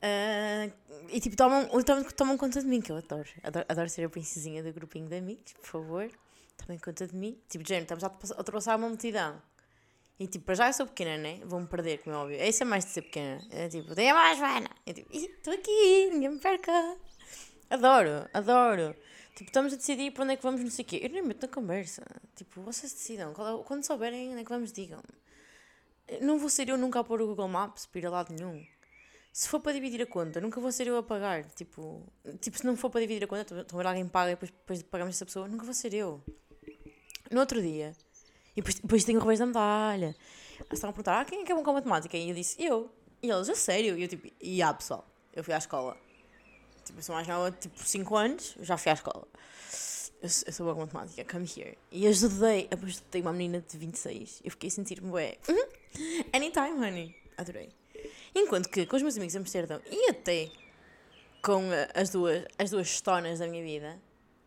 Uh, 0.03 0.73
e 1.09 1.21
tipo, 1.21 1.37
tomam, 1.37 1.69
tomam, 1.85 2.05
tomam 2.05 2.37
conta 2.37 2.61
de 2.61 2.67
mim, 2.67 2.81
que 2.81 2.91
eu 2.91 2.97
adoro. 2.97 3.29
adoro. 3.45 3.67
Adoro 3.69 3.89
ser 3.89 4.05
a 4.05 4.09
princesinha 4.09 4.63
do 4.63 4.73
grupinho 4.73 5.09
de 5.09 5.17
amigos, 5.17 5.53
por 5.53 5.67
favor 5.67 6.11
tomem 6.61 6.79
conta 6.79 7.07
de 7.07 7.17
mim. 7.17 7.39
Tipo, 7.49 7.67
gente, 7.67 7.83
estamos 7.83 8.05
a 8.05 8.37
ultrapassar 8.37 8.77
uma 8.77 8.89
multidão. 8.89 9.41
E 10.19 10.27
tipo, 10.27 10.45
para 10.45 10.55
já 10.55 10.67
eu 10.69 10.73
sou 10.73 10.87
pequena, 10.87 11.17
né? 11.17 11.41
Vou-me 11.45 11.67
perder, 11.67 11.99
como 12.03 12.15
é 12.15 12.19
óbvio. 12.19 12.43
Isso 12.43 12.63
é 12.63 12.67
mais 12.67 12.85
de 12.85 12.91
ser 12.91 13.03
pequena. 13.03 13.41
É 13.51 13.69
tipo, 13.69 13.95
tem 13.95 14.13
mais, 14.13 14.39
Joana. 14.39 14.69
É 14.85 14.93
tipo, 14.93 15.09
estou 15.17 15.55
aqui, 15.55 16.11
ninguém 16.13 16.31
me 16.31 16.39
perca. 16.39 16.97
Adoro, 17.71 18.29
adoro. 18.35 18.97
Tipo, 19.35 19.49
estamos 19.49 19.73
a 19.73 19.77
decidir 19.77 20.11
para 20.11 20.25
onde 20.25 20.33
é 20.35 20.37
que 20.37 20.43
vamos, 20.43 20.61
não 20.61 20.71
sei 20.71 20.85
o 20.85 20.89
quê. 20.89 21.01
Eu 21.03 21.11
nem 21.11 21.23
meto 21.23 21.43
na 21.43 21.49
conversa. 21.49 22.03
Tipo, 22.35 22.61
vocês 22.63 22.93
decidam. 22.93 23.33
Quando 23.65 23.85
souberem 23.85 24.31
onde 24.31 24.41
é 24.41 24.45
que 24.45 24.51
vamos, 24.51 24.73
digam. 24.73 25.01
Não 26.21 26.39
vou 26.39 26.51
ser 26.51 26.69
eu 26.69 26.77
nunca 26.77 26.99
a 27.01 27.05
pôr 27.05 27.23
o 27.23 27.27
Google 27.29 27.49
Maps 27.49 27.87
para 27.87 28.01
ir 28.01 28.07
a 28.07 28.11
lado 28.11 28.35
nenhum. 28.35 28.67
Se 29.33 29.49
for 29.49 29.61
para 29.61 29.73
dividir 29.73 30.03
a 30.03 30.07
conta, 30.07 30.41
nunca 30.41 30.61
vou 30.61 30.73
ser 30.73 30.89
eu 30.89 30.97
a 30.97 31.03
pagar. 31.03 31.45
Tipo, 31.53 32.05
tipo 32.41 32.59
se 32.59 32.67
não 32.67 32.77
for 32.77 32.91
para 32.91 33.01
dividir 33.01 33.23
a 33.23 33.29
conta, 33.29 33.61
então 33.61 33.81
alguém 33.81 34.09
paga 34.09 34.33
e 34.33 34.35
depois, 34.35 34.51
depois 34.51 34.83
pagamos 34.83 35.15
essa 35.15 35.25
pessoa, 35.25 35.47
nunca 35.47 35.65
vou 35.65 35.73
ser 35.73 35.95
eu. 35.95 36.21
No 37.31 37.39
outro 37.39 37.63
dia, 37.63 37.95
e 38.53 38.57
depois, 38.57 38.75
depois 38.81 39.05
tenho 39.05 39.19
o 39.19 39.23
revés 39.23 39.39
da 39.39 39.47
medalha. 39.47 40.17
Eles 40.59 40.73
estavam 40.73 40.91
a 40.91 40.93
perguntar: 40.93 41.21
ah, 41.21 41.25
quem 41.25 41.43
é 41.43 41.45
que 41.45 41.53
é 41.53 41.55
bom 41.55 41.63
com 41.63 41.73
matemática? 41.73 42.17
E 42.17 42.29
eu 42.29 42.35
disse: 42.35 42.61
eu. 42.61 42.91
E 43.23 43.31
eles: 43.31 43.49
a 43.49 43.55
sério? 43.55 43.97
E 43.97 44.03
eu 44.03 44.09
tipo: 44.09 44.29
e 44.41 44.61
ah, 44.61 44.75
pessoal, 44.75 45.09
eu 45.33 45.45
fui 45.45 45.55
à 45.55 45.59
escola. 45.59 45.97
Tipo, 46.85 47.03
sou 47.03 47.15
mais 47.15 47.27
nova, 47.27 47.51
tipo 47.53 47.79
5 47.79 48.17
anos, 48.17 48.57
já 48.61 48.77
fui 48.77 48.91
à 48.91 48.95
escola. 48.95 49.27
Eu, 50.23 50.29
eu 50.47 50.53
sou 50.53 50.67
boa 50.67 50.75
com 50.75 50.81
matemática, 50.83 51.25
come 51.25 51.49
here. 51.57 51.79
E 51.91 52.07
ajudei, 52.07 52.69
ajudei 52.71 53.23
uma 53.23 53.33
menina 53.33 53.65
de 53.67 53.79
26. 53.79 54.43
Eu 54.45 54.51
fiquei 54.51 54.69
a 54.69 54.71
sentir-me, 54.71 55.11
ué, 55.11 55.37
uhum, 55.49 56.25
anytime, 56.33 56.79
honey. 56.79 57.17
Adorei. 57.39 57.71
Enquanto 58.35 58.69
que 58.69 58.87
com 58.87 58.97
os 58.97 59.03
meus 59.03 59.17
amigos 59.17 59.33
de 59.33 59.39
Amsterdão 59.39 59.81
e 59.91 60.11
até 60.11 60.51
com 61.43 61.63
as 61.95 62.11
duas, 62.11 62.45
as 62.59 62.71
duas 62.71 62.87
estonas 62.87 63.39
da 63.39 63.47
minha 63.47 63.65
vida, 63.65 63.99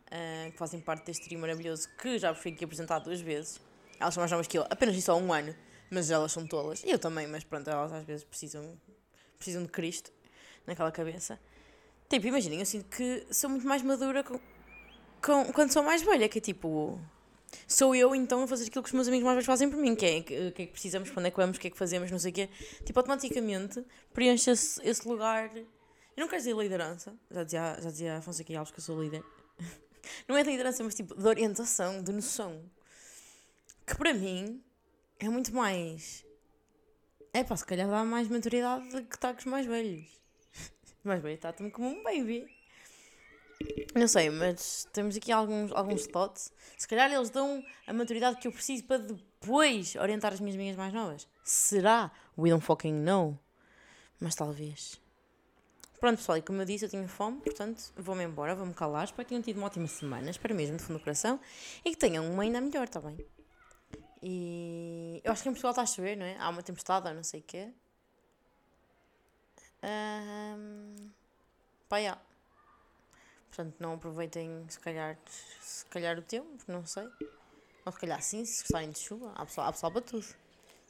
uh, 0.06 0.52
que 0.52 0.56
fazem 0.58 0.80
parte 0.80 1.06
deste 1.06 1.24
trio 1.24 1.38
maravilhoso 1.38 1.88
que 1.98 2.18
já 2.18 2.34
fui 2.34 2.52
aqui 2.52 2.64
apresentado 2.64 3.04
duas 3.04 3.20
vezes. 3.20 3.60
Elas 3.98 4.14
são 4.14 4.20
mais 4.20 4.30
novas 4.30 4.46
que 4.46 4.58
eu, 4.58 4.62
apenas 4.70 4.96
isso 4.96 5.10
há 5.10 5.16
um 5.16 5.32
ano, 5.32 5.54
mas 5.90 6.10
elas 6.10 6.32
são 6.32 6.46
tolas. 6.46 6.82
E 6.84 6.90
eu 6.90 6.98
também, 6.98 7.26
mas 7.26 7.44
pronto, 7.44 7.68
elas 7.68 7.92
às 7.92 8.04
vezes 8.04 8.24
precisam, 8.24 8.78
precisam 9.36 9.62
de 9.62 9.68
Cristo 9.68 10.12
naquela 10.66 10.90
cabeça. 10.90 11.38
Tipo, 12.08 12.26
imaginem, 12.26 12.60
eu 12.60 12.66
sinto 12.66 12.84
que 12.84 13.26
sou 13.30 13.50
muito 13.50 13.66
mais 13.66 13.82
madura 13.82 14.22
com, 14.22 14.38
com, 15.22 15.52
quando 15.52 15.72
sou 15.72 15.82
mais 15.82 16.02
velha, 16.02 16.28
que 16.28 16.38
é 16.38 16.40
tipo. 16.40 17.00
Sou 17.68 17.94
eu 17.94 18.14
então 18.14 18.42
a 18.42 18.48
fazer 18.48 18.66
aquilo 18.66 18.82
que 18.82 18.88
os 18.88 18.94
meus 18.94 19.06
amigos 19.06 19.24
mais 19.24 19.36
velhos 19.36 19.46
fazem 19.46 19.70
por 19.70 19.78
mim, 19.78 19.94
que 19.94 20.04
é 20.04 20.18
o 20.18 20.24
que, 20.24 20.34
é 20.34 20.66
que 20.66 20.72
precisamos, 20.72 21.10
onde 21.16 21.28
é 21.28 21.30
que 21.30 21.36
vamos, 21.36 21.56
o 21.56 21.60
que 21.60 21.68
é 21.68 21.70
que 21.70 21.78
fazemos, 21.78 22.10
não 22.10 22.18
sei 22.18 22.30
o 22.30 22.34
quê. 22.34 22.48
Tipo, 22.84 22.98
automaticamente 22.98 23.84
preenche 24.12 24.50
esse, 24.50 24.80
esse 24.82 25.06
lugar. 25.08 25.54
Eu 25.56 25.64
não 26.16 26.28
quero 26.28 26.42
dizer 26.42 26.56
liderança, 26.56 27.14
já 27.30 27.44
dizia, 27.44 27.78
já 27.80 27.90
dizia 27.90 28.16
Afonso 28.18 28.42
aqui 28.42 28.54
Alves 28.54 28.72
que 28.72 28.78
eu 28.78 28.84
sou 28.84 29.02
líder. 29.02 29.24
Não 30.28 30.36
é 30.36 30.44
de 30.44 30.50
liderança, 30.50 30.84
mas 30.84 30.94
tipo 30.94 31.14
de 31.14 31.26
orientação, 31.26 32.02
de 32.02 32.12
noção. 32.12 32.62
Que 33.86 33.96
para 33.96 34.12
mim 34.14 34.62
é 35.18 35.28
muito 35.28 35.52
mais. 35.52 36.24
É 37.32 37.42
pá, 37.42 37.56
se 37.56 37.64
calhar 37.64 37.88
dá 37.88 38.04
mais 38.04 38.28
maturidade 38.28 38.88
que 39.04 39.16
está 39.16 39.32
com 39.32 39.40
os 39.40 39.46
mais 39.46 39.66
velhos. 39.66 40.06
Mais 41.06 41.22
velho 41.22 41.34
está-me 41.34 41.70
como 41.70 41.88
um 41.88 42.02
baby. 42.02 42.46
Não 43.94 44.08
sei, 44.08 44.30
mas 44.30 44.86
temos 44.92 45.16
aqui 45.16 45.30
alguns, 45.30 45.72
alguns 45.72 46.06
thoughts. 46.06 46.52
Se 46.76 46.86
calhar 46.86 47.12
eles 47.12 47.30
dão 47.30 47.64
a 47.86 47.92
maturidade 47.92 48.38
que 48.38 48.48
eu 48.48 48.52
preciso 48.52 48.84
para 48.84 48.98
depois 48.98 49.94
orientar 49.96 50.32
as 50.32 50.40
minhas 50.40 50.56
amigas 50.56 50.76
mais 50.76 50.92
novas. 50.92 51.28
Será? 51.44 52.10
We 52.36 52.50
don't 52.50 52.64
fucking 52.64 52.92
know. 52.92 53.38
Mas 54.20 54.34
talvez. 54.34 55.00
Pronto, 56.00 56.18
pessoal, 56.18 56.38
e 56.38 56.42
como 56.42 56.60
eu 56.60 56.66
disse, 56.66 56.84
eu 56.84 56.90
tenho 56.90 57.08
fome, 57.08 57.40
portanto 57.40 57.92
vou-me 57.96 58.24
embora, 58.24 58.54
vou-me 58.54 58.74
calar. 58.74 59.04
Espero 59.04 59.24
que 59.24 59.28
tenham 59.30 59.42
tido 59.42 59.56
uma 59.56 59.66
ótima 59.66 59.86
semana, 59.86 60.28
espero 60.28 60.54
mesmo, 60.54 60.76
de 60.76 60.82
fundo 60.82 60.98
do 60.98 61.02
coração, 61.02 61.40
e 61.84 61.90
que 61.90 61.96
tenham 61.96 62.30
uma 62.30 62.42
ainda 62.42 62.60
melhor, 62.60 62.84
está 62.84 63.00
bem? 63.00 63.16
E 64.22 65.20
eu 65.24 65.32
acho 65.32 65.42
que 65.42 65.48
em 65.48 65.52
Portugal 65.52 65.70
está 65.70 65.82
a 65.82 65.86
chover, 65.86 66.16
não 66.16 66.26
é? 66.26 66.36
Há 66.38 66.48
uma 66.48 66.62
tempestade, 66.62 67.10
não 67.14 67.22
sei 67.22 67.40
o 67.40 67.42
quê. 67.42 67.72
Um... 69.84 71.10
Pá, 71.88 71.98
yeah. 71.98 72.20
Portanto, 73.48 73.76
não 73.78 73.94
aproveitem, 73.94 74.66
se 74.68 74.80
calhar, 74.80 75.16
se 75.60 75.86
calhar 75.86 76.18
o 76.18 76.22
tempo, 76.22 76.64
não 76.66 76.84
sei. 76.86 77.08
Ou 77.84 77.92
se 77.92 77.98
calhar 77.98 78.20
sim, 78.22 78.44
se 78.44 78.62
gostarem 78.62 78.90
de 78.90 78.98
chuva, 78.98 79.32
há 79.36 79.44
pessoal, 79.44 79.68
há 79.68 79.72
pessoal 79.72 79.92
para 79.92 80.00
tudo. 80.00 80.26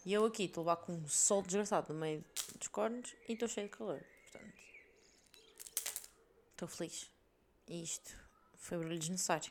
E 0.07 0.13
eu 0.13 0.25
aqui 0.25 0.45
estou 0.45 0.63
levar 0.63 0.77
com 0.77 0.93
um 0.93 1.09
sol 1.09 1.43
desgraçado 1.43 1.93
no 1.93 1.99
meio 1.99 2.25
dos 2.59 2.69
cornos 2.69 3.15
e 3.29 3.33
estou 3.33 3.49
cheio 3.49 3.69
de 3.69 3.77
calor. 3.77 4.03
Estou 6.53 6.69
feliz. 6.69 7.11
E 7.67 7.83
isto 7.83 8.17
foi 8.57 8.79
barulho 8.79 8.99
desnecessário. 8.99 9.51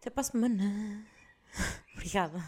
Até 0.00 0.10
para 0.10 0.20
a 0.20 0.24
semana. 0.24 1.06
Obrigada. 1.94 2.42